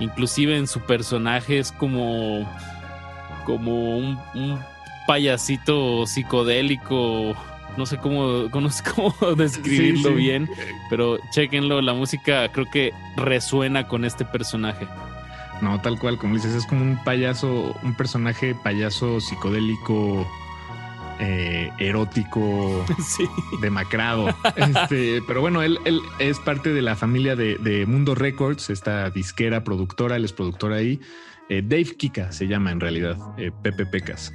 [0.00, 2.46] inclusive en su personaje es como
[3.46, 4.18] como un,
[5.06, 7.36] payasito psicodélico
[7.76, 10.50] no sé cómo, cómo describirlo bien,
[10.90, 14.86] pero chequenlo, la música creo que resuena con este personaje.
[15.62, 20.26] No, tal cual, como dices, es como un payaso, un personaje payaso psicodélico,
[21.18, 22.84] eh, erótico,
[23.62, 24.34] demacrado.
[24.54, 29.64] Este, pero bueno, él, él, es parte de la familia de, Mundo Records, esta disquera
[29.64, 31.00] productora, él es productor ahí.
[31.48, 34.32] Eh, Dave Kika se llama en realidad, eh, Pepe Pecas.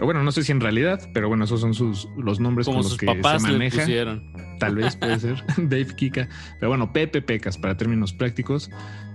[0.00, 2.96] bueno, no sé si en realidad, pero bueno, esos son sus los nombres con los
[2.96, 3.84] que se maneja.
[4.58, 6.28] Tal vez puede ser Dave Kika.
[6.60, 8.70] Pero bueno, Pepe Pecas para términos prácticos.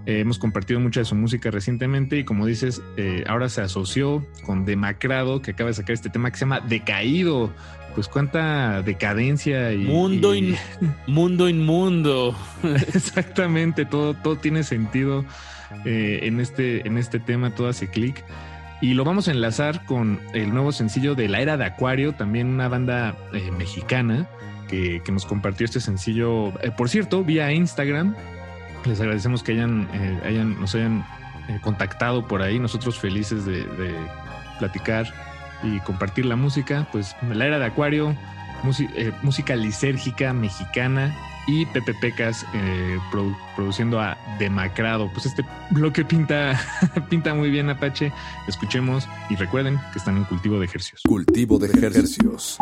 [0.05, 4.25] Eh, hemos compartido mucha de su música recientemente y como dices, eh, ahora se asoció
[4.45, 7.51] con Demacrado, que acaba de sacar este tema que se llama Decaído.
[7.93, 9.79] Pues cuánta decadencia y...
[9.79, 10.33] Mundo,
[11.07, 12.37] mundo inmundo.
[12.93, 15.25] Exactamente, todo, todo tiene sentido
[15.85, 18.23] eh, en, este, en este tema, todo hace clic.
[18.79, 22.47] Y lo vamos a enlazar con el nuevo sencillo de La Era de Acuario, también
[22.47, 23.15] una banda
[23.57, 24.29] mexicana
[24.67, 28.15] que, nos compartió este sencillo, por cierto, vía Instagram.
[28.85, 31.05] Les agradecemos que hayan, eh, hayan nos hayan
[31.49, 32.59] eh, contactado por ahí.
[32.59, 33.65] Nosotros felices de,
[34.59, 35.07] platicar
[35.63, 36.87] y compartir la música.
[36.91, 38.15] Pues la era de Acuario,
[38.95, 41.15] eh, música lisérgica mexicana
[41.47, 42.45] y Pepe Pecas
[43.55, 45.09] produciendo a Demacrado.
[45.11, 46.59] Pues este bloque pinta,
[47.09, 48.11] pinta muy bien, Apache.
[48.47, 51.01] Escuchemos y recuerden que están en cultivo de ejercicios.
[51.03, 52.59] Cultivo de ejercicios.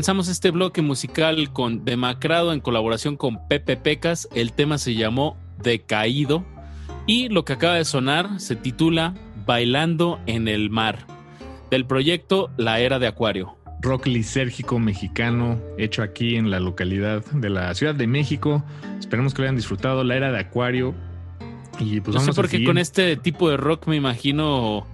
[0.00, 4.30] Comenzamos este bloque musical con Demacrado en colaboración con Pepe Pecas.
[4.34, 6.42] El tema se llamó Decaído
[7.06, 9.12] y lo que acaba de sonar se titula
[9.44, 11.06] Bailando en el Mar,
[11.70, 13.58] del proyecto La Era de Acuario.
[13.82, 18.64] Rock lisérgico mexicano hecho aquí en la localidad de la Ciudad de México.
[18.98, 20.02] Esperemos que lo hayan disfrutado.
[20.02, 20.94] La Era de Acuario
[21.78, 24.86] Y pues no sé vamos a por qué con este tipo de rock me imagino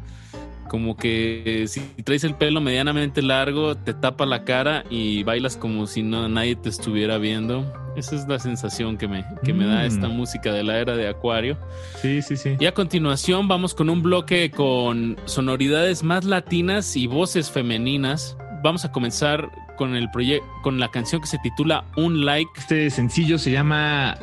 [0.77, 5.87] como que si traes el pelo medianamente largo, te tapa la cara y bailas como
[5.87, 7.65] si no nadie te estuviera viendo.
[7.97, 9.87] Esa es la sensación que me, que me da Mm.
[9.87, 11.57] esta música de la era de Acuario.
[12.03, 12.57] Sí, sí, sí.
[12.61, 18.37] Y a continuación vamos con un bloque con sonoridades más latinas y voces femeninas.
[18.63, 19.49] Vamos a comenzar
[19.79, 22.51] con el proyecto, con la canción que se titula Un Like.
[22.59, 24.19] Este sencillo se llama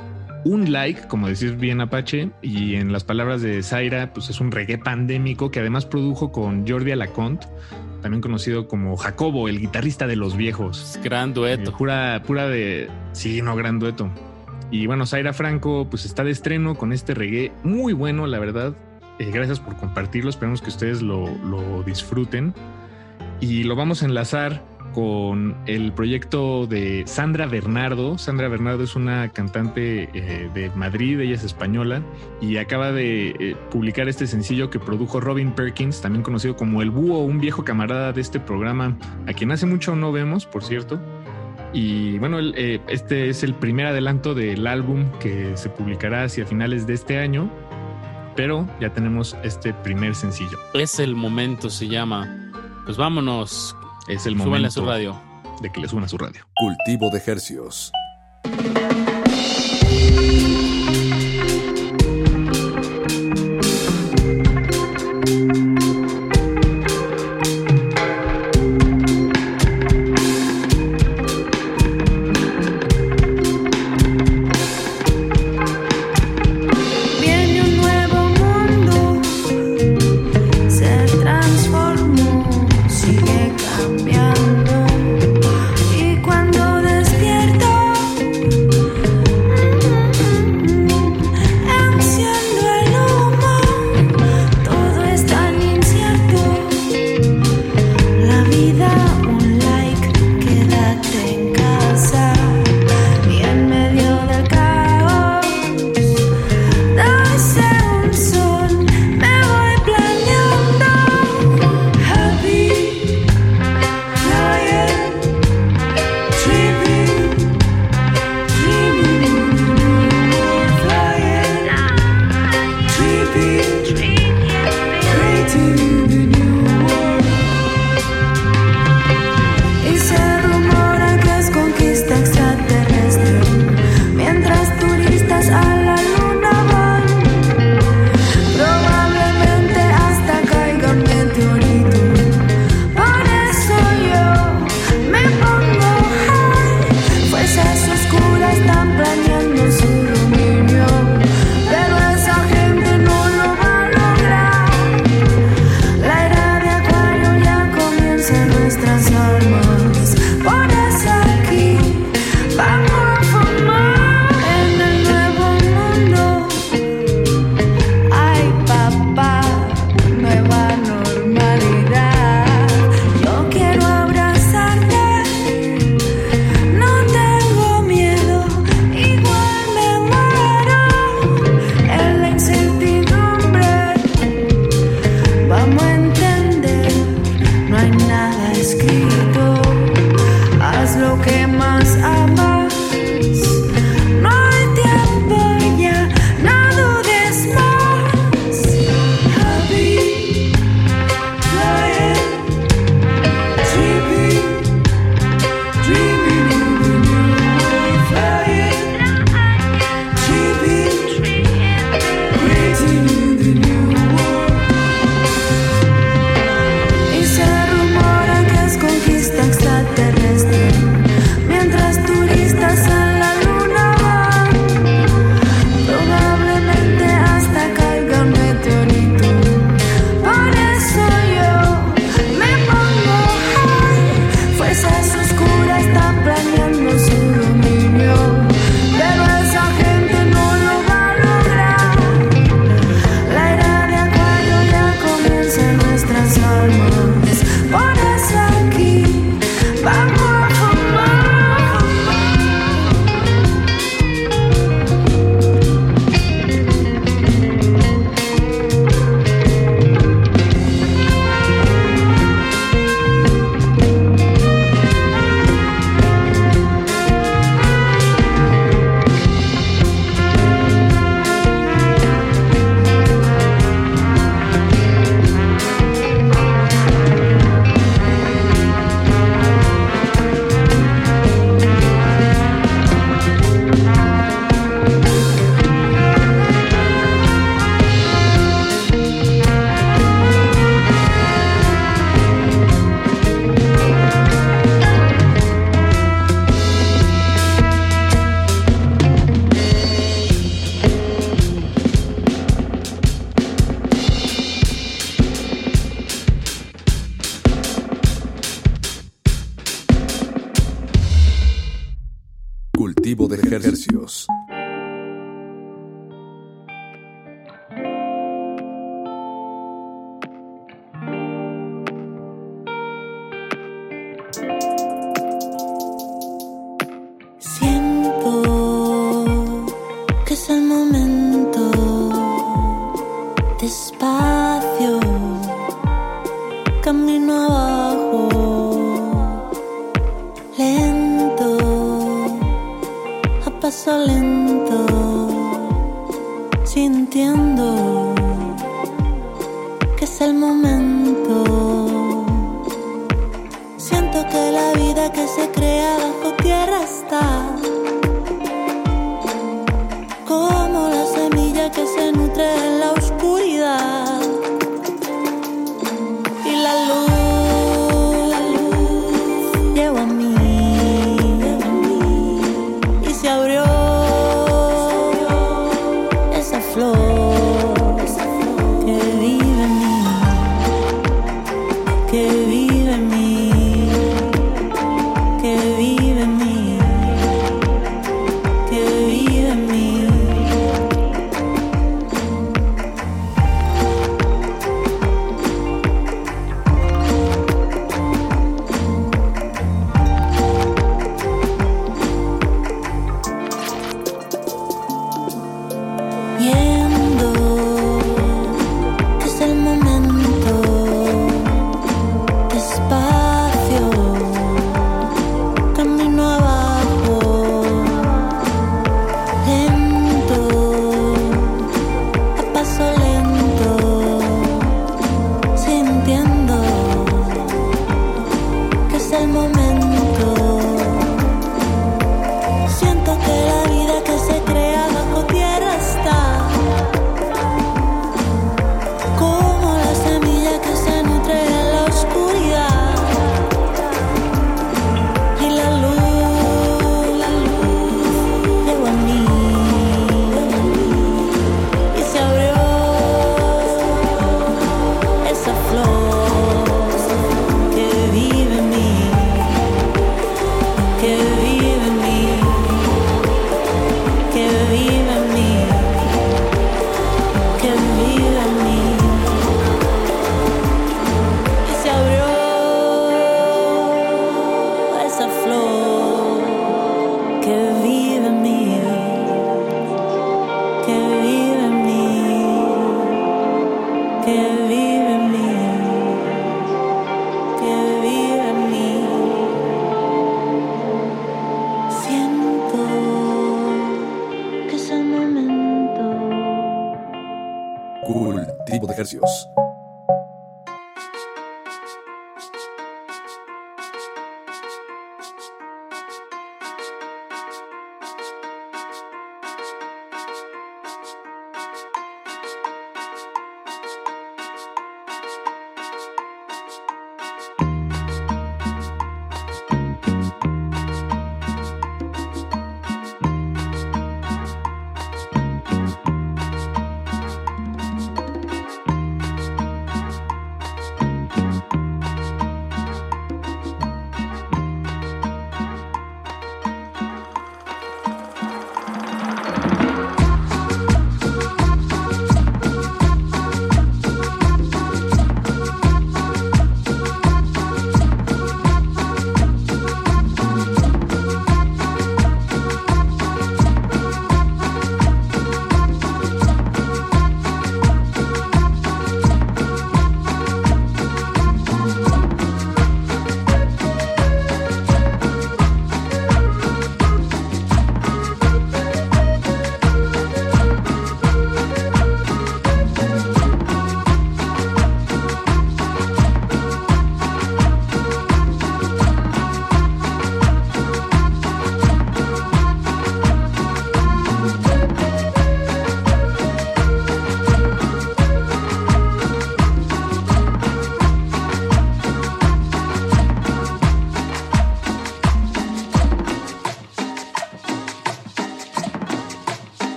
[0.46, 4.52] Un Like, como decir bien Apache, y en las palabras de Zaira, pues es un
[4.52, 7.48] reggae pandémico que además produjo con Jordi Alaconte,
[8.02, 11.00] también conocido como Jacobo, el guitarrista de los viejos.
[11.04, 11.78] Gran Eh, dueto.
[11.78, 12.90] pura, pura de.
[13.14, 14.10] Sí, no, gran dueto.
[14.72, 18.76] Y bueno, Zaira Franco, pues está de estreno con este reggae muy bueno, la verdad.
[19.20, 20.30] Eh, gracias por compartirlo.
[20.30, 22.54] Esperamos que ustedes lo, lo disfruten.
[23.40, 24.64] Y lo vamos a enlazar
[24.94, 28.18] con el proyecto de Sandra Bernardo.
[28.18, 32.02] Sandra Bernardo es una cantante eh, de Madrid, ella es española
[32.40, 36.92] y acaba de eh, publicar este sencillo que produjo Robin Perkins, también conocido como El
[36.92, 41.00] Búho, un viejo camarada de este programa, a quien hace mucho no vemos, por cierto.
[41.74, 46.86] Y bueno, eh, este es el primer adelanto del álbum que se publicará hacia finales
[46.86, 47.52] de este año,
[48.36, 50.60] pero ya tenemos este primer sencillo.
[50.74, 52.52] Es el momento, se llama.
[52.86, 53.76] Pues vámonos.
[54.08, 55.22] Es el Súbanle a momento su radio.
[55.62, 56.46] de que le suban a su radio.
[56.56, 57.92] Cultivo de hercios.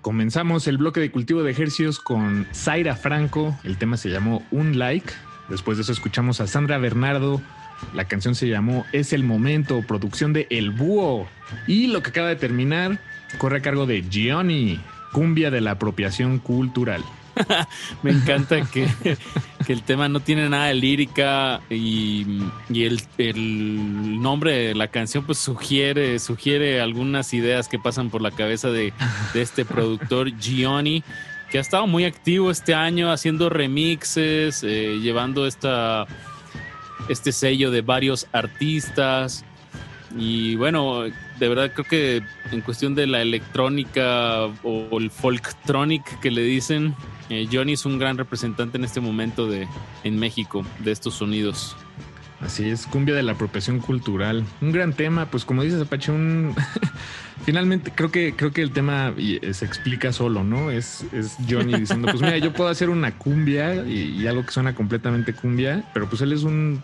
[0.00, 3.56] Comenzamos el bloque de cultivo de ejercicios con Zaira Franco.
[3.64, 5.12] El tema se llamó Un Like.
[5.48, 7.40] Después de eso escuchamos a Sandra Bernardo.
[7.94, 11.28] La canción se llamó Es el Momento, producción de El Búho.
[11.66, 12.98] Y lo que acaba de terminar
[13.38, 14.80] corre a cargo de Gianni,
[15.12, 17.04] cumbia de la apropiación cultural.
[18.02, 18.88] Me encanta que,
[19.72, 22.26] el tema no tiene nada de lírica y,
[22.74, 28.70] el, nombre de la canción pues sugiere, sugiere algunas ideas que pasan por la cabeza
[28.70, 28.92] de,
[29.34, 31.04] este productor Gioni,
[31.50, 36.06] que ha estado muy activo este año haciendo remixes, eh, llevando esta,
[37.08, 39.44] este sello de varios artistas.
[40.16, 46.32] Y bueno, de verdad creo que en cuestión de la electrónica o el folktronic que
[46.32, 46.96] le dicen,
[47.30, 49.66] eh, Johnny es un gran representante en este momento de,
[50.04, 51.76] en México de estos sonidos.
[52.40, 54.44] Así es, cumbia de la apropiación cultural.
[54.62, 56.54] Un gran tema, pues como dices Apache, un
[57.44, 60.70] finalmente creo que creo que el tema eh, se explica solo, ¿no?
[60.70, 61.04] Es,
[61.48, 65.84] Johnny diciendo, pues mira, yo puedo hacer una cumbia y, algo que suena completamente cumbia,
[65.92, 66.82] pero pues él es un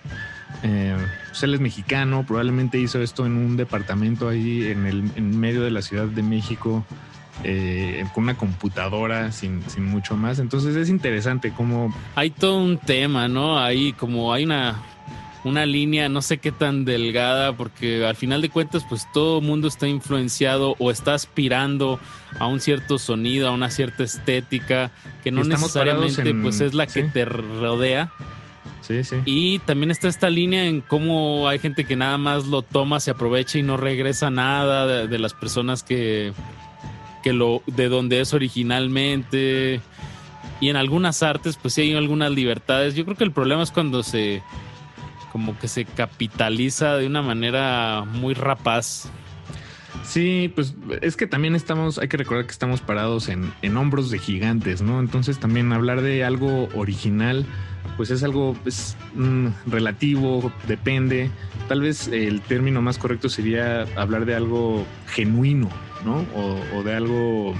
[0.62, 0.96] eh,
[1.28, 5.62] pues él es mexicano, probablemente hizo esto en un departamento ahí en el en medio
[5.62, 6.84] de la Ciudad de México
[7.44, 10.38] eh, con una computadora sin, mucho más.
[10.38, 11.94] Entonces es interesante cómo...
[12.14, 13.58] Hay todo un tema, ¿no?
[13.58, 14.80] Ahí como hay una,
[15.44, 19.44] una línea, no sé qué tan delgada, porque al final de cuentas, pues todo el
[19.44, 22.00] mundo está influenciado o está aspirando
[22.38, 24.90] a un cierto sonido, a una cierta estética,
[25.22, 28.12] que no necesariamente pues es la que te rodea.
[28.80, 29.16] Sí, sí.
[29.24, 33.10] Y también está esta línea en cómo hay gente que nada más lo toma, se
[33.10, 36.32] aprovecha y no regresa nada de las personas que,
[37.32, 39.80] lo de donde es originalmente
[40.60, 42.94] y en algunas artes pues sí hay algunas libertades.
[42.94, 44.42] Yo creo que el problema es cuando se
[45.32, 49.10] como que se capitaliza de una manera muy rapaz.
[50.02, 54.10] Sí, pues es que también estamos, hay que recordar que estamos parados en, en hombros
[54.10, 55.00] de gigantes, ¿no?
[55.00, 57.44] Entonces también hablar de algo original,
[57.96, 61.30] pues es algo pues, mm, relativo, depende.
[61.68, 65.68] Tal vez el término más correcto sería hablar de algo genuino,
[66.06, 66.24] ¿no?
[66.34, 67.54] O, de algo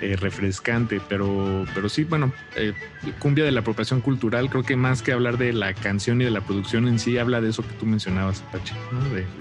[0.00, 2.72] eh, refrescante, pero, pero sí, bueno, eh,
[3.18, 6.30] cumbia de la apropiación cultural, creo que más que hablar de la canción y de
[6.30, 8.74] la producción en sí, habla de eso que tú mencionabas, Apache,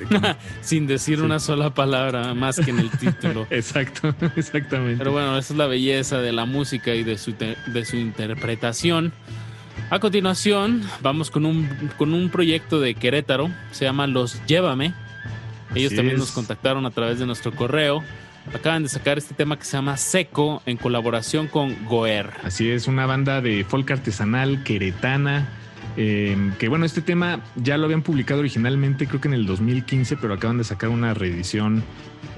[0.61, 3.45] Sin decir una sola palabra más que en el título.
[3.51, 4.97] Exacto, exactamente.
[4.97, 9.13] Pero bueno, esa es la belleza de la música y de su, de su interpretación.
[9.91, 14.93] A continuación, vamos con un, con un proyecto de Querétaro, se llama Los Llévame
[15.75, 18.03] ellos también nos contactaron a través de nuestro correo.
[18.53, 22.31] Acaban de sacar este tema que se llama Seco en colaboración con Goer.
[22.43, 25.47] Así es, una banda de folk artesanal queretana.
[25.97, 30.17] Eh, que bueno, este tema ya lo habían publicado originalmente, creo que en el 2015,
[30.17, 31.83] pero acaban de sacar una reedición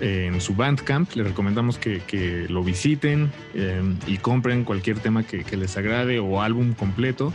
[0.02, 1.14] eh, en su Bandcamp.
[1.16, 6.42] Les recomendamos que, lo visiten eh, y compren cualquier tema que, que les agrade o
[6.42, 7.32] álbum completo.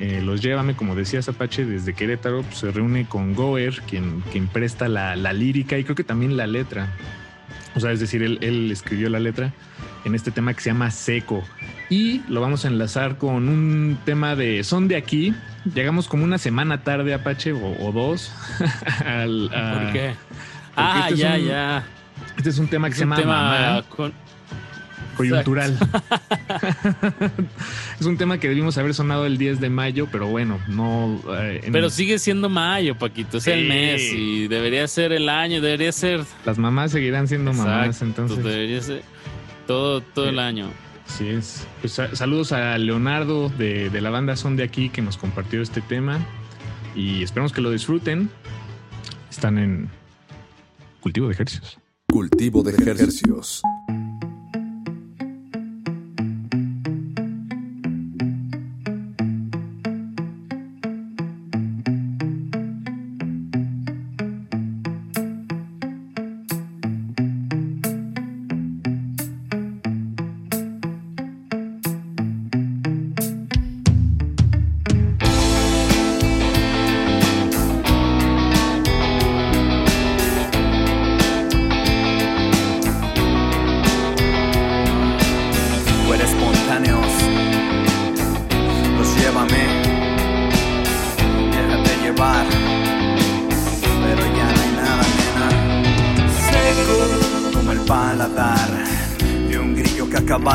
[0.00, 4.46] Eh, los Llévame, como decía Apache, desde Querétaro, pues, se reúne con Goer, quien, quien
[4.46, 6.88] presta la, lírica y creo que también la letra.
[7.74, 9.52] O sea, es decir, él, escribió la letra
[10.04, 11.42] en este tema que se llama Seco.
[11.90, 15.34] Y lo vamos a enlazar con un tema de Son de aquí.
[15.74, 18.32] Llegamos como una semana tarde, Apache, o, dos.
[18.58, 20.14] ¿Por qué?
[20.76, 21.84] Ah, este ya, ya.
[22.36, 23.82] Este es un tema que se llama
[25.18, 25.78] coyuntural.
[28.00, 31.20] es un tema que debimos haber sonado el 10 de mayo, pero bueno, no.
[31.38, 35.92] Eh, pero sigue siendo mayo, Paquito, es el mes y debería ser el año, debería
[35.92, 36.24] ser.
[36.46, 38.42] Las mamás seguirán siendo mamás, entonces.
[38.42, 39.02] Debería ser
[39.66, 40.70] todo, todo el año.
[41.06, 41.66] Sí es.
[41.80, 45.80] Pues, saludos a Leonardo de, de la banda Son de aquí que nos compartió este
[45.80, 46.18] tema
[46.94, 48.30] y esperamos que lo disfruten.
[49.30, 49.90] Están en
[51.00, 51.78] cultivo de ejercicios.
[52.10, 53.62] Cultivo de ejercicios.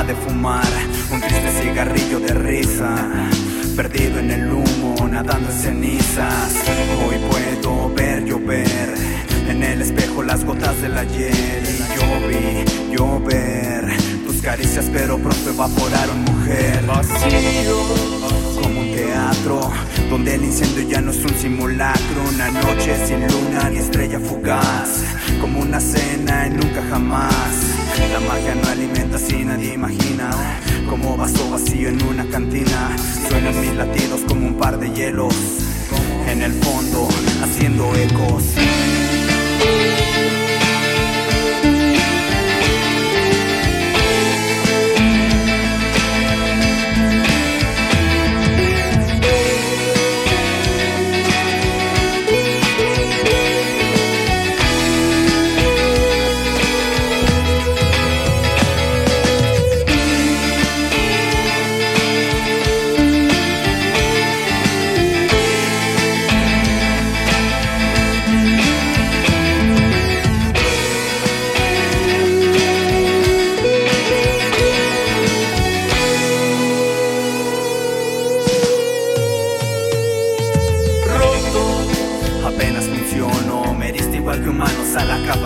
[0.01, 0.67] De fumar
[1.11, 2.95] un triste cigarrillo de risa
[3.75, 6.55] perdido en el humo, nadando en cenizas.
[7.07, 8.93] Hoy puedo ver llover
[9.47, 11.63] en el espejo las gotas del ayer.
[11.63, 13.93] Y yo vi llover
[14.25, 16.83] tus caricias, pero pronto evaporaron, mujer.
[16.87, 17.77] Vacío
[18.61, 19.71] como un teatro
[20.09, 25.03] donde el incendio ya no es un simulacro, una noche sin luna ni estrella fugaz,
[25.43, 27.53] como una cena en nunca jamás.
[28.13, 30.29] La magia no alimenta si nadie imagina
[30.89, 32.95] Como vaso vacío en una cantina
[33.27, 35.35] Suenan mis latidos como un par de hielos
[36.27, 37.07] En el fondo,
[37.43, 38.43] haciendo ecos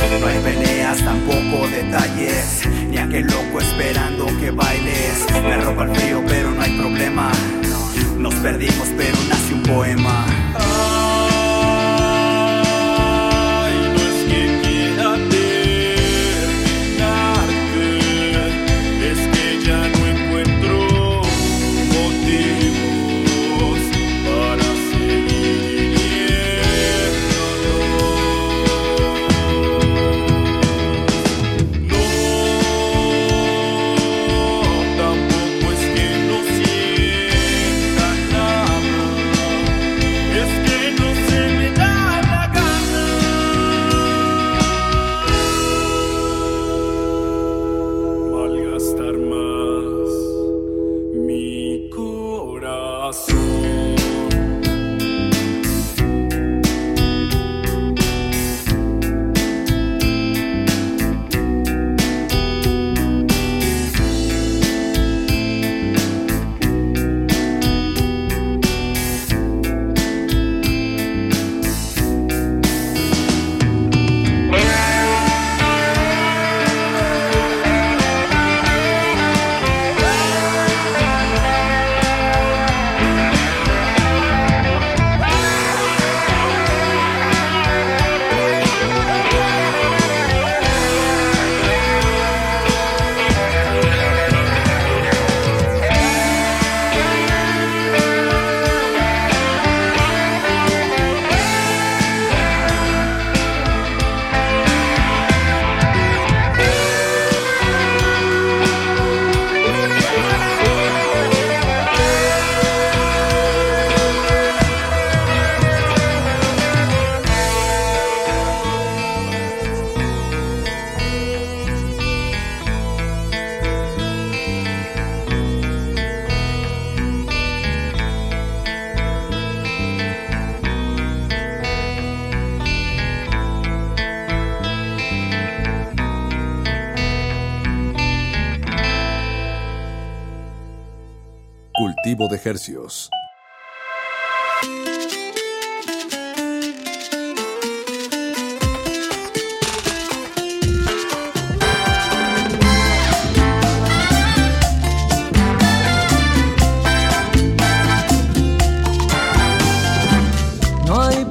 [0.00, 5.26] No hay peleas, tampoco detalles, ni aquel loco esperando que bailes.
[5.42, 7.30] Me roba el frío, pero no hay problema.
[8.18, 10.49] Nos perdimos, pero nace un poema.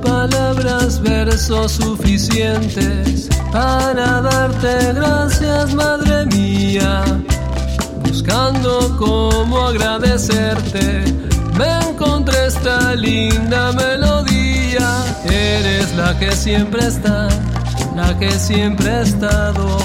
[0.01, 7.03] Palabras, versos suficientes para darte gracias, Madre mía
[8.30, 11.04] buscando cómo agradecerte.
[11.58, 15.04] Me encontré esta linda melodía.
[15.26, 17.28] Eres la que siempre está,
[17.96, 19.78] la que siempre ha estado.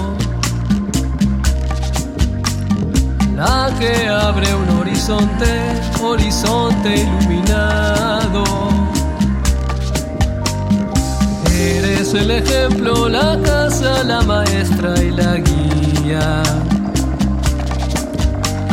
[3.34, 8.44] La que abre un horizonte, horizonte iluminado.
[11.50, 16.63] Eres el ejemplo, la casa, la maestra y la guía.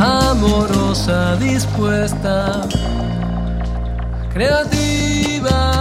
[0.01, 2.67] Amorosa, dispuesta,
[4.33, 5.80] creativa.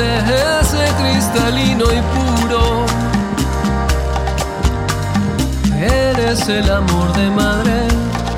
[0.00, 2.86] Ese cristalino y puro.
[5.76, 7.88] Eres el amor de madre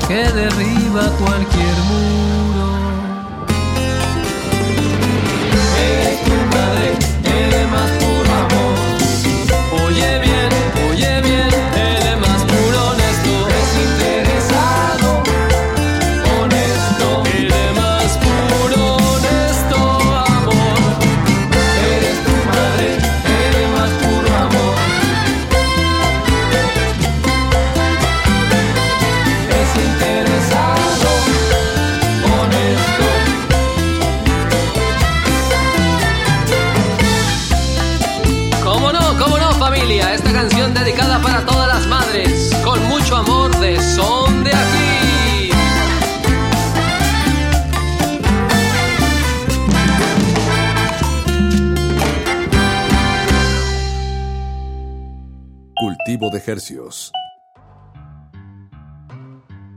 [0.07, 2.20] que derriba cualquier muro.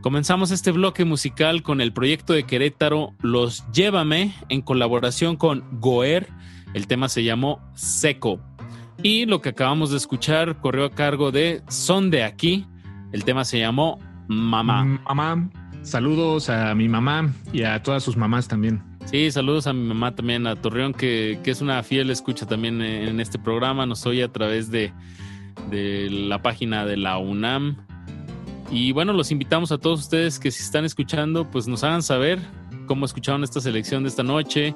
[0.03, 6.29] Comenzamos este bloque musical con el proyecto de Querétaro Los Llévame en colaboración con Goer.
[6.75, 8.39] El tema se llamó Seco.
[9.03, 12.67] Y lo que acabamos de escuchar corrió a cargo de Son de aquí.
[13.13, 13.99] El tema se llamó
[14.29, 14.85] Mamá.
[14.85, 15.51] Mamá,
[15.83, 18.83] saludos a mi mamá y a todas sus mamás también.
[19.07, 22.83] Sí, saludos a mi mamá también, a Torreón, que, que es una fiel escucha también
[22.83, 23.87] en este programa.
[23.87, 24.93] Nos oye a través de,
[25.71, 27.77] de la página de la UNAM.
[28.71, 32.39] Y bueno, los invitamos a todos ustedes que si están escuchando, pues nos hagan saber
[32.87, 34.75] cómo escucharon esta selección de esta noche,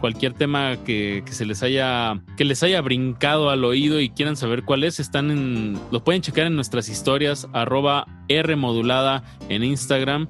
[0.00, 4.64] cualquier tema que, se les haya, que les haya brincado al oído y quieran saber
[4.64, 10.28] cuál es, están en, lo pueden checar en nuestras historias, arroba R modulada en Instagram.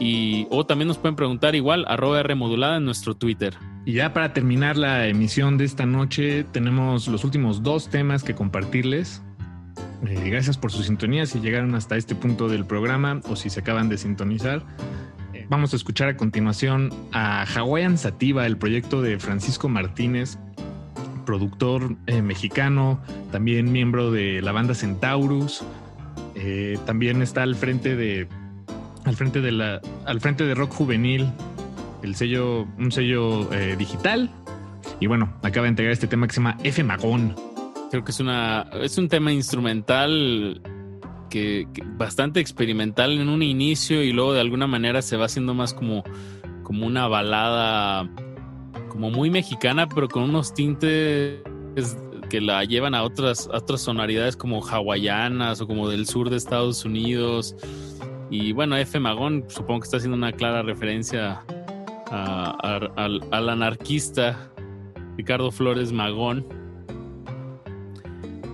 [0.00, 3.54] Y, o también nos pueden preguntar igual, arroba R modulada en nuestro Twitter.
[3.86, 8.34] Y ya para terminar la emisión de esta noche, tenemos los últimos dos temas que
[8.34, 9.22] compartirles.
[10.04, 13.60] Eh, gracias por su sintonía si llegaron hasta este punto del programa o si se
[13.60, 14.64] acaban de sintonizar.
[15.32, 20.36] Eh, vamos a escuchar a continuación a Hawaiian Sativa, el proyecto de Francisco Martínez,
[21.24, 23.00] productor eh, mexicano,
[23.30, 25.62] también miembro de la banda Centaurus.
[26.34, 28.26] Eh, también está al frente de
[29.04, 31.30] al frente de la al frente de Rock Juvenil,
[32.02, 34.30] el sello un sello eh, digital.
[35.00, 37.34] Y bueno, acaba de entregar este tema que se llama F Magón.
[37.90, 40.60] Creo que es una es un tema instrumental
[41.30, 41.66] que,
[41.96, 46.04] bastante experimental en un inicio y luego de alguna manera se va haciendo más como
[46.62, 48.08] como una balada
[48.88, 51.42] como muy mexicana, pero con unos tintes
[52.28, 56.36] que la llevan a otras, a otras sonoridades como hawaianas o como del sur de
[56.36, 57.54] Estados Unidos.
[58.30, 58.98] Y bueno, F.
[58.98, 61.44] Magón supongo que está haciendo una clara referencia
[62.10, 64.50] a- a- al, al anarquista
[65.16, 66.46] Ricardo Flores Magón.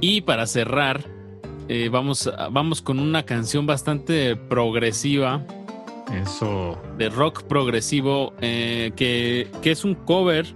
[0.00, 1.04] Y para cerrar
[1.68, 5.42] eh, vamos, vamos con una canción bastante progresiva.
[6.12, 6.76] Eso.
[6.98, 10.46] De rock progresivo, eh, que, que, es un cover,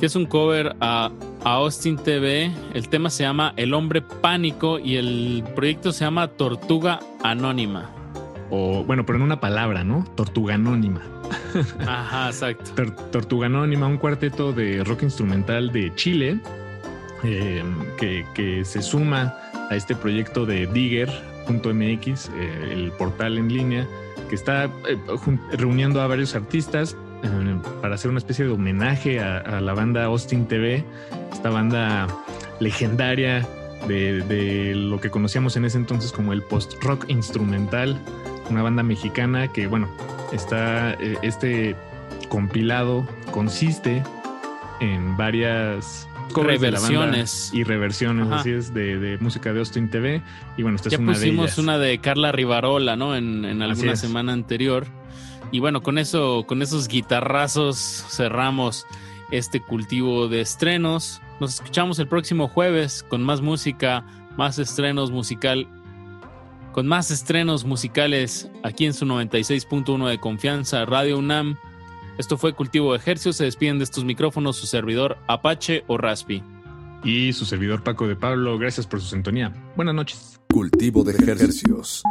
[0.00, 1.10] que es un cover a,
[1.44, 2.50] a, Austin TV.
[2.74, 7.90] El tema se llama El Hombre Pánico y el proyecto se llama Tortuga Anónima.
[8.50, 10.04] O, bueno, pero en una palabra, ¿no?
[10.16, 11.02] Tortuga Anónima.
[11.86, 12.70] Ajá, exacto.
[12.74, 16.40] Tor Tortuga Anónima, un cuarteto de rock instrumental de Chile
[17.22, 17.62] eh,
[17.98, 19.36] que, que, se suma
[19.68, 23.86] a este proyecto de Digger.mx, eh, el portal en línea,
[24.28, 24.98] que está eh,
[25.52, 26.96] reuniendo a varios artistas
[27.82, 30.82] para hacer una especie de homenaje a, a, la banda Austin TV,
[31.30, 32.06] esta banda
[32.60, 33.46] legendaria
[33.86, 38.00] de, de lo que conocíamos en ese entonces como el post-rock instrumental,
[38.50, 39.88] una banda mexicana que, bueno,
[40.32, 41.76] está este
[42.28, 44.02] compilado consiste
[44.80, 47.50] en varias reversiones.
[47.52, 48.40] y reversiones Ajá.
[48.40, 50.22] así es de, de, música de Austin TV
[50.56, 51.58] y bueno esta ya es una pusimos de ellas.
[51.58, 54.86] una de Carla Rivarola no en, en alguna semana anterior.
[55.52, 58.86] Y bueno con eso con esos guitarrazos cerramos
[59.32, 61.20] este cultivo de estrenos.
[61.40, 64.04] Nos escuchamos el próximo jueves con más música
[64.36, 65.66] más estrenos musical
[66.72, 71.56] con más estrenos musicales aquí en su 96.1 de confianza Radio UNAM
[72.20, 73.36] esto fue Cultivo de Ejercios.
[73.36, 76.42] Se despiden de estos micrófonos su servidor Apache o Raspi.
[77.02, 78.58] Y su servidor Paco de Pablo.
[78.58, 79.54] Gracias por su sintonía.
[79.74, 80.38] Buenas noches.
[80.52, 82.02] Cultivo de Ejercios.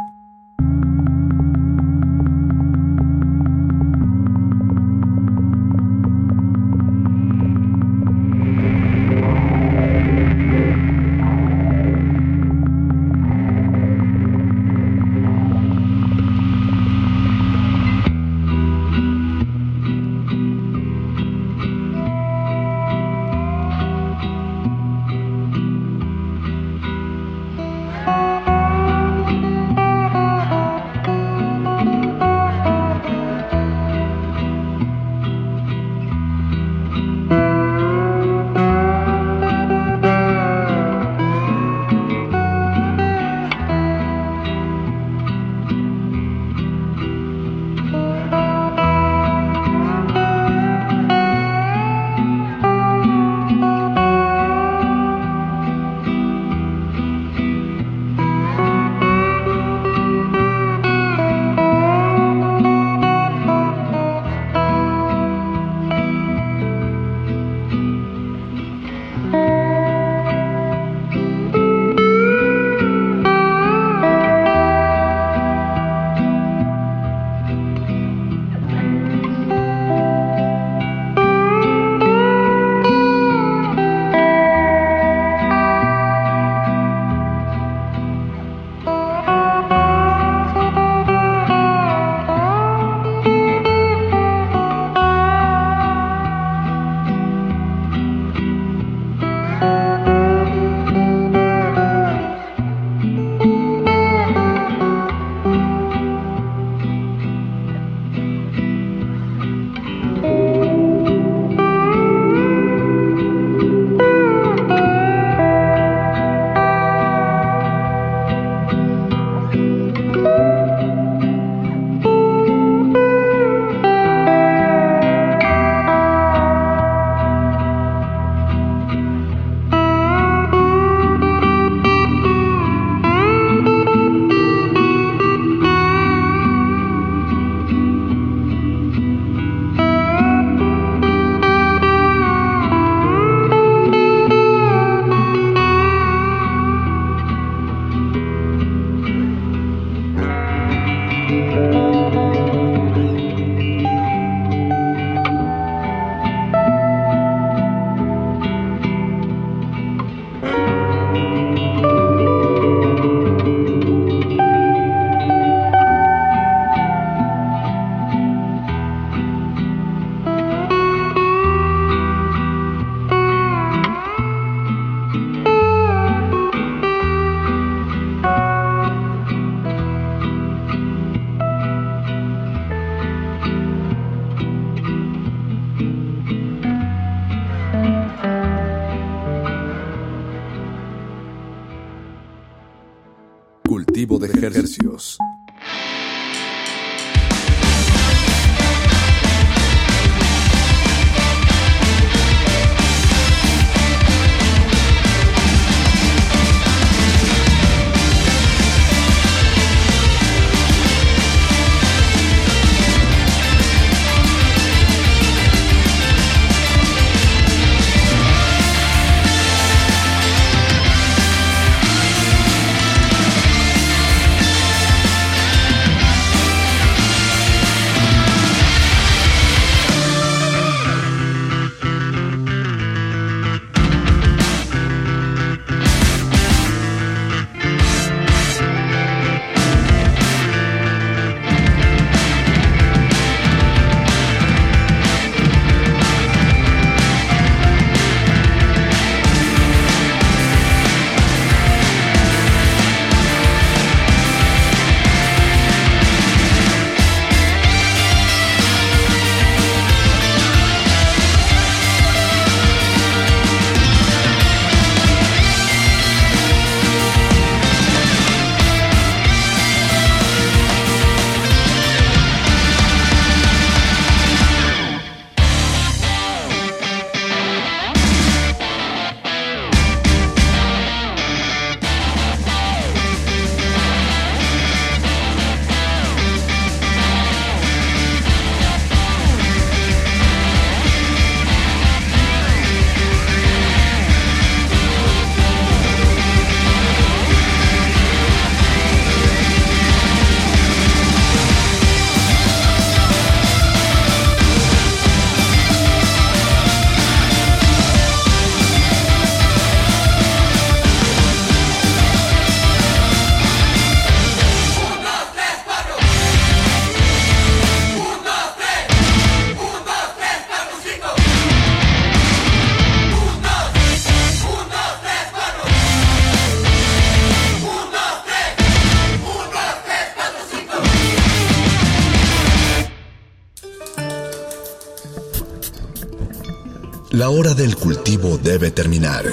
[337.80, 339.24] Cultivo debe terminar.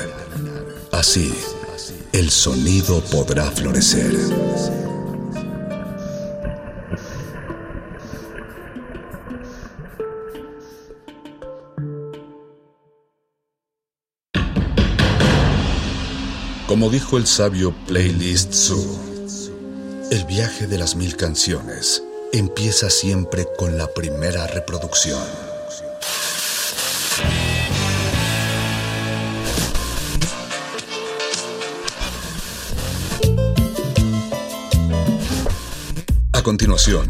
[0.92, 1.34] Así,
[2.14, 4.16] el sonido podrá florecer.
[16.68, 19.00] Como dijo el sabio Playlist Zoo,
[20.10, 22.04] el viaje de las mil canciones
[22.34, 25.47] empieza siempre con la primera reproducción.
[36.48, 37.06] Continuación,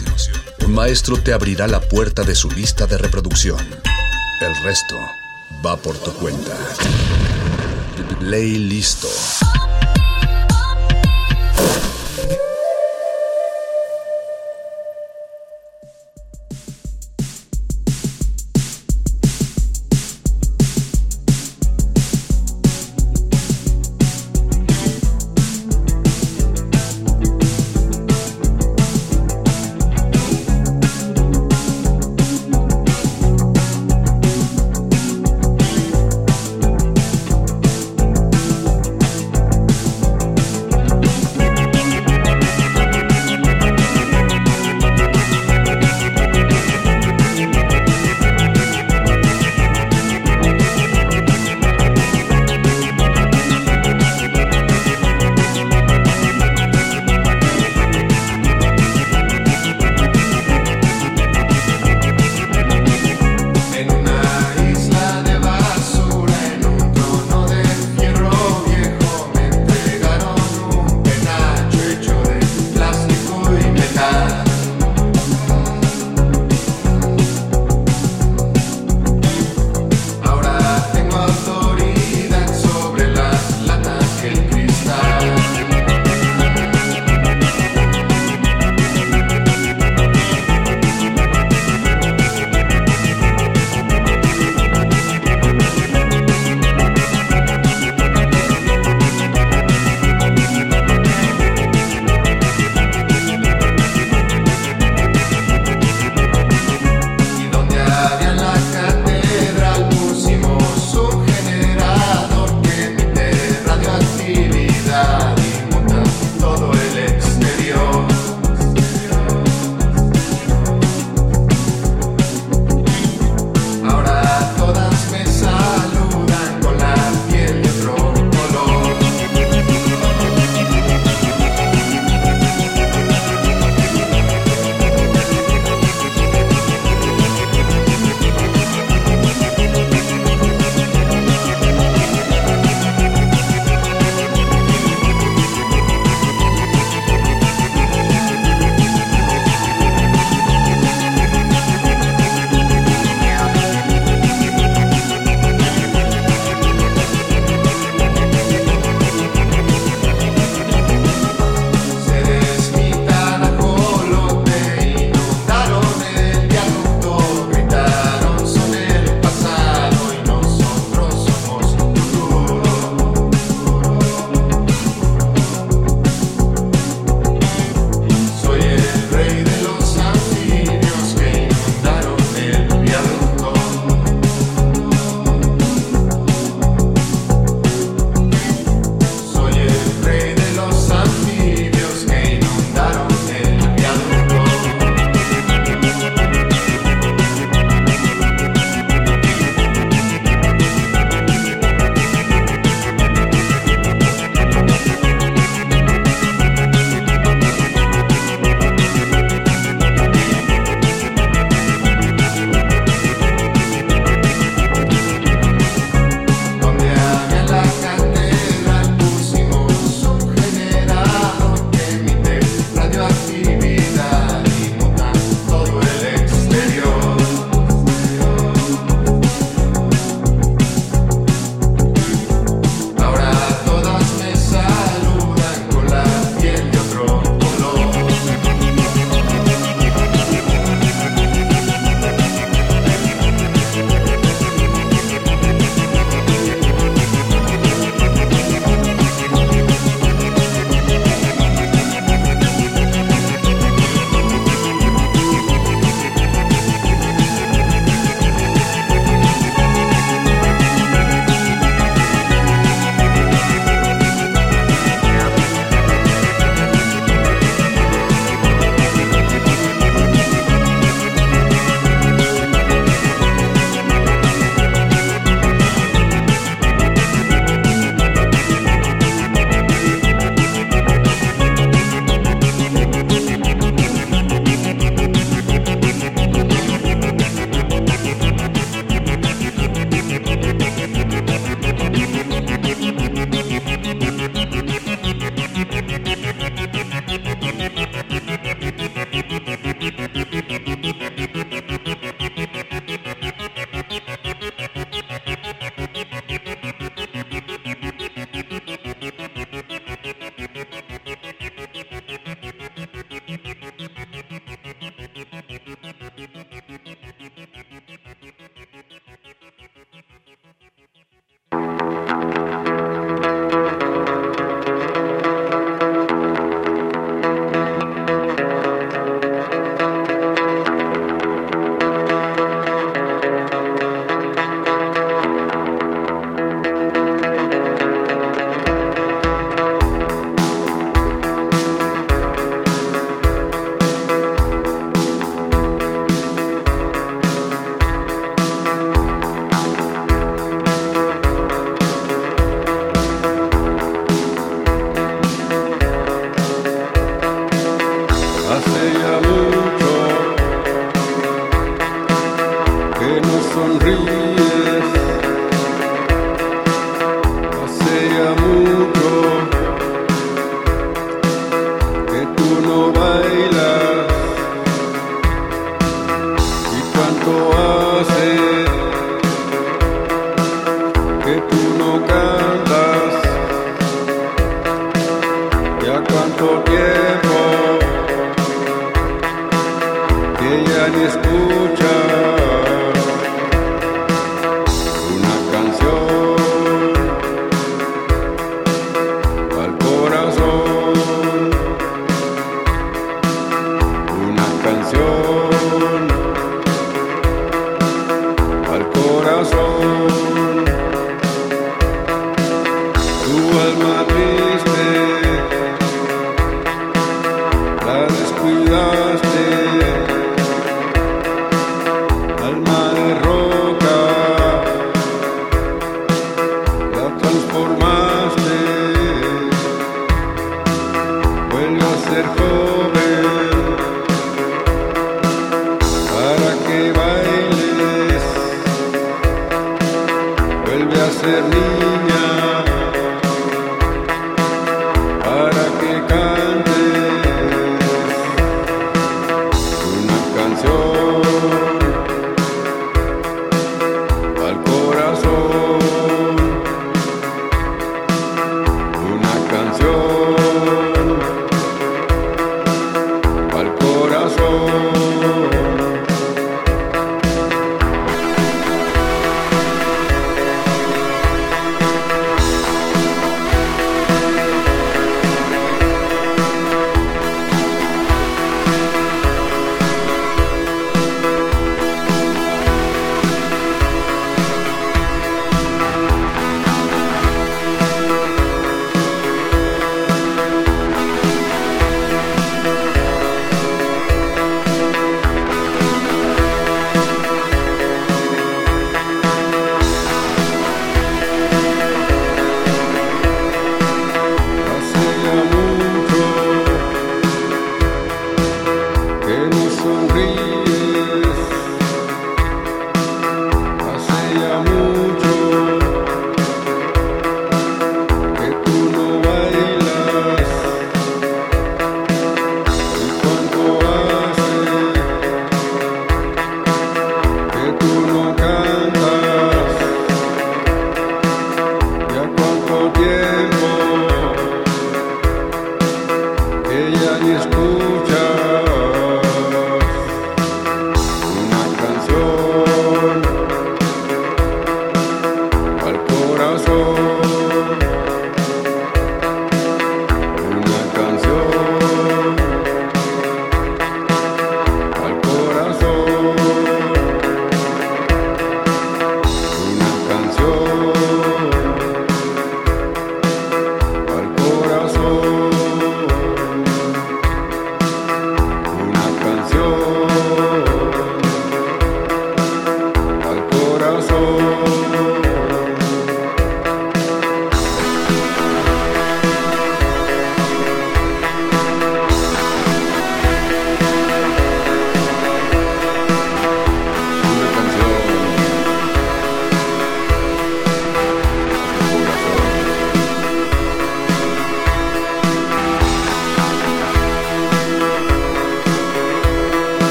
[0.66, 3.60] un maestro te abrirá la puerta de su lista de reproducción.
[4.42, 4.96] El resto
[5.64, 6.58] va por tu cuenta.
[8.20, 9.08] Ley listo.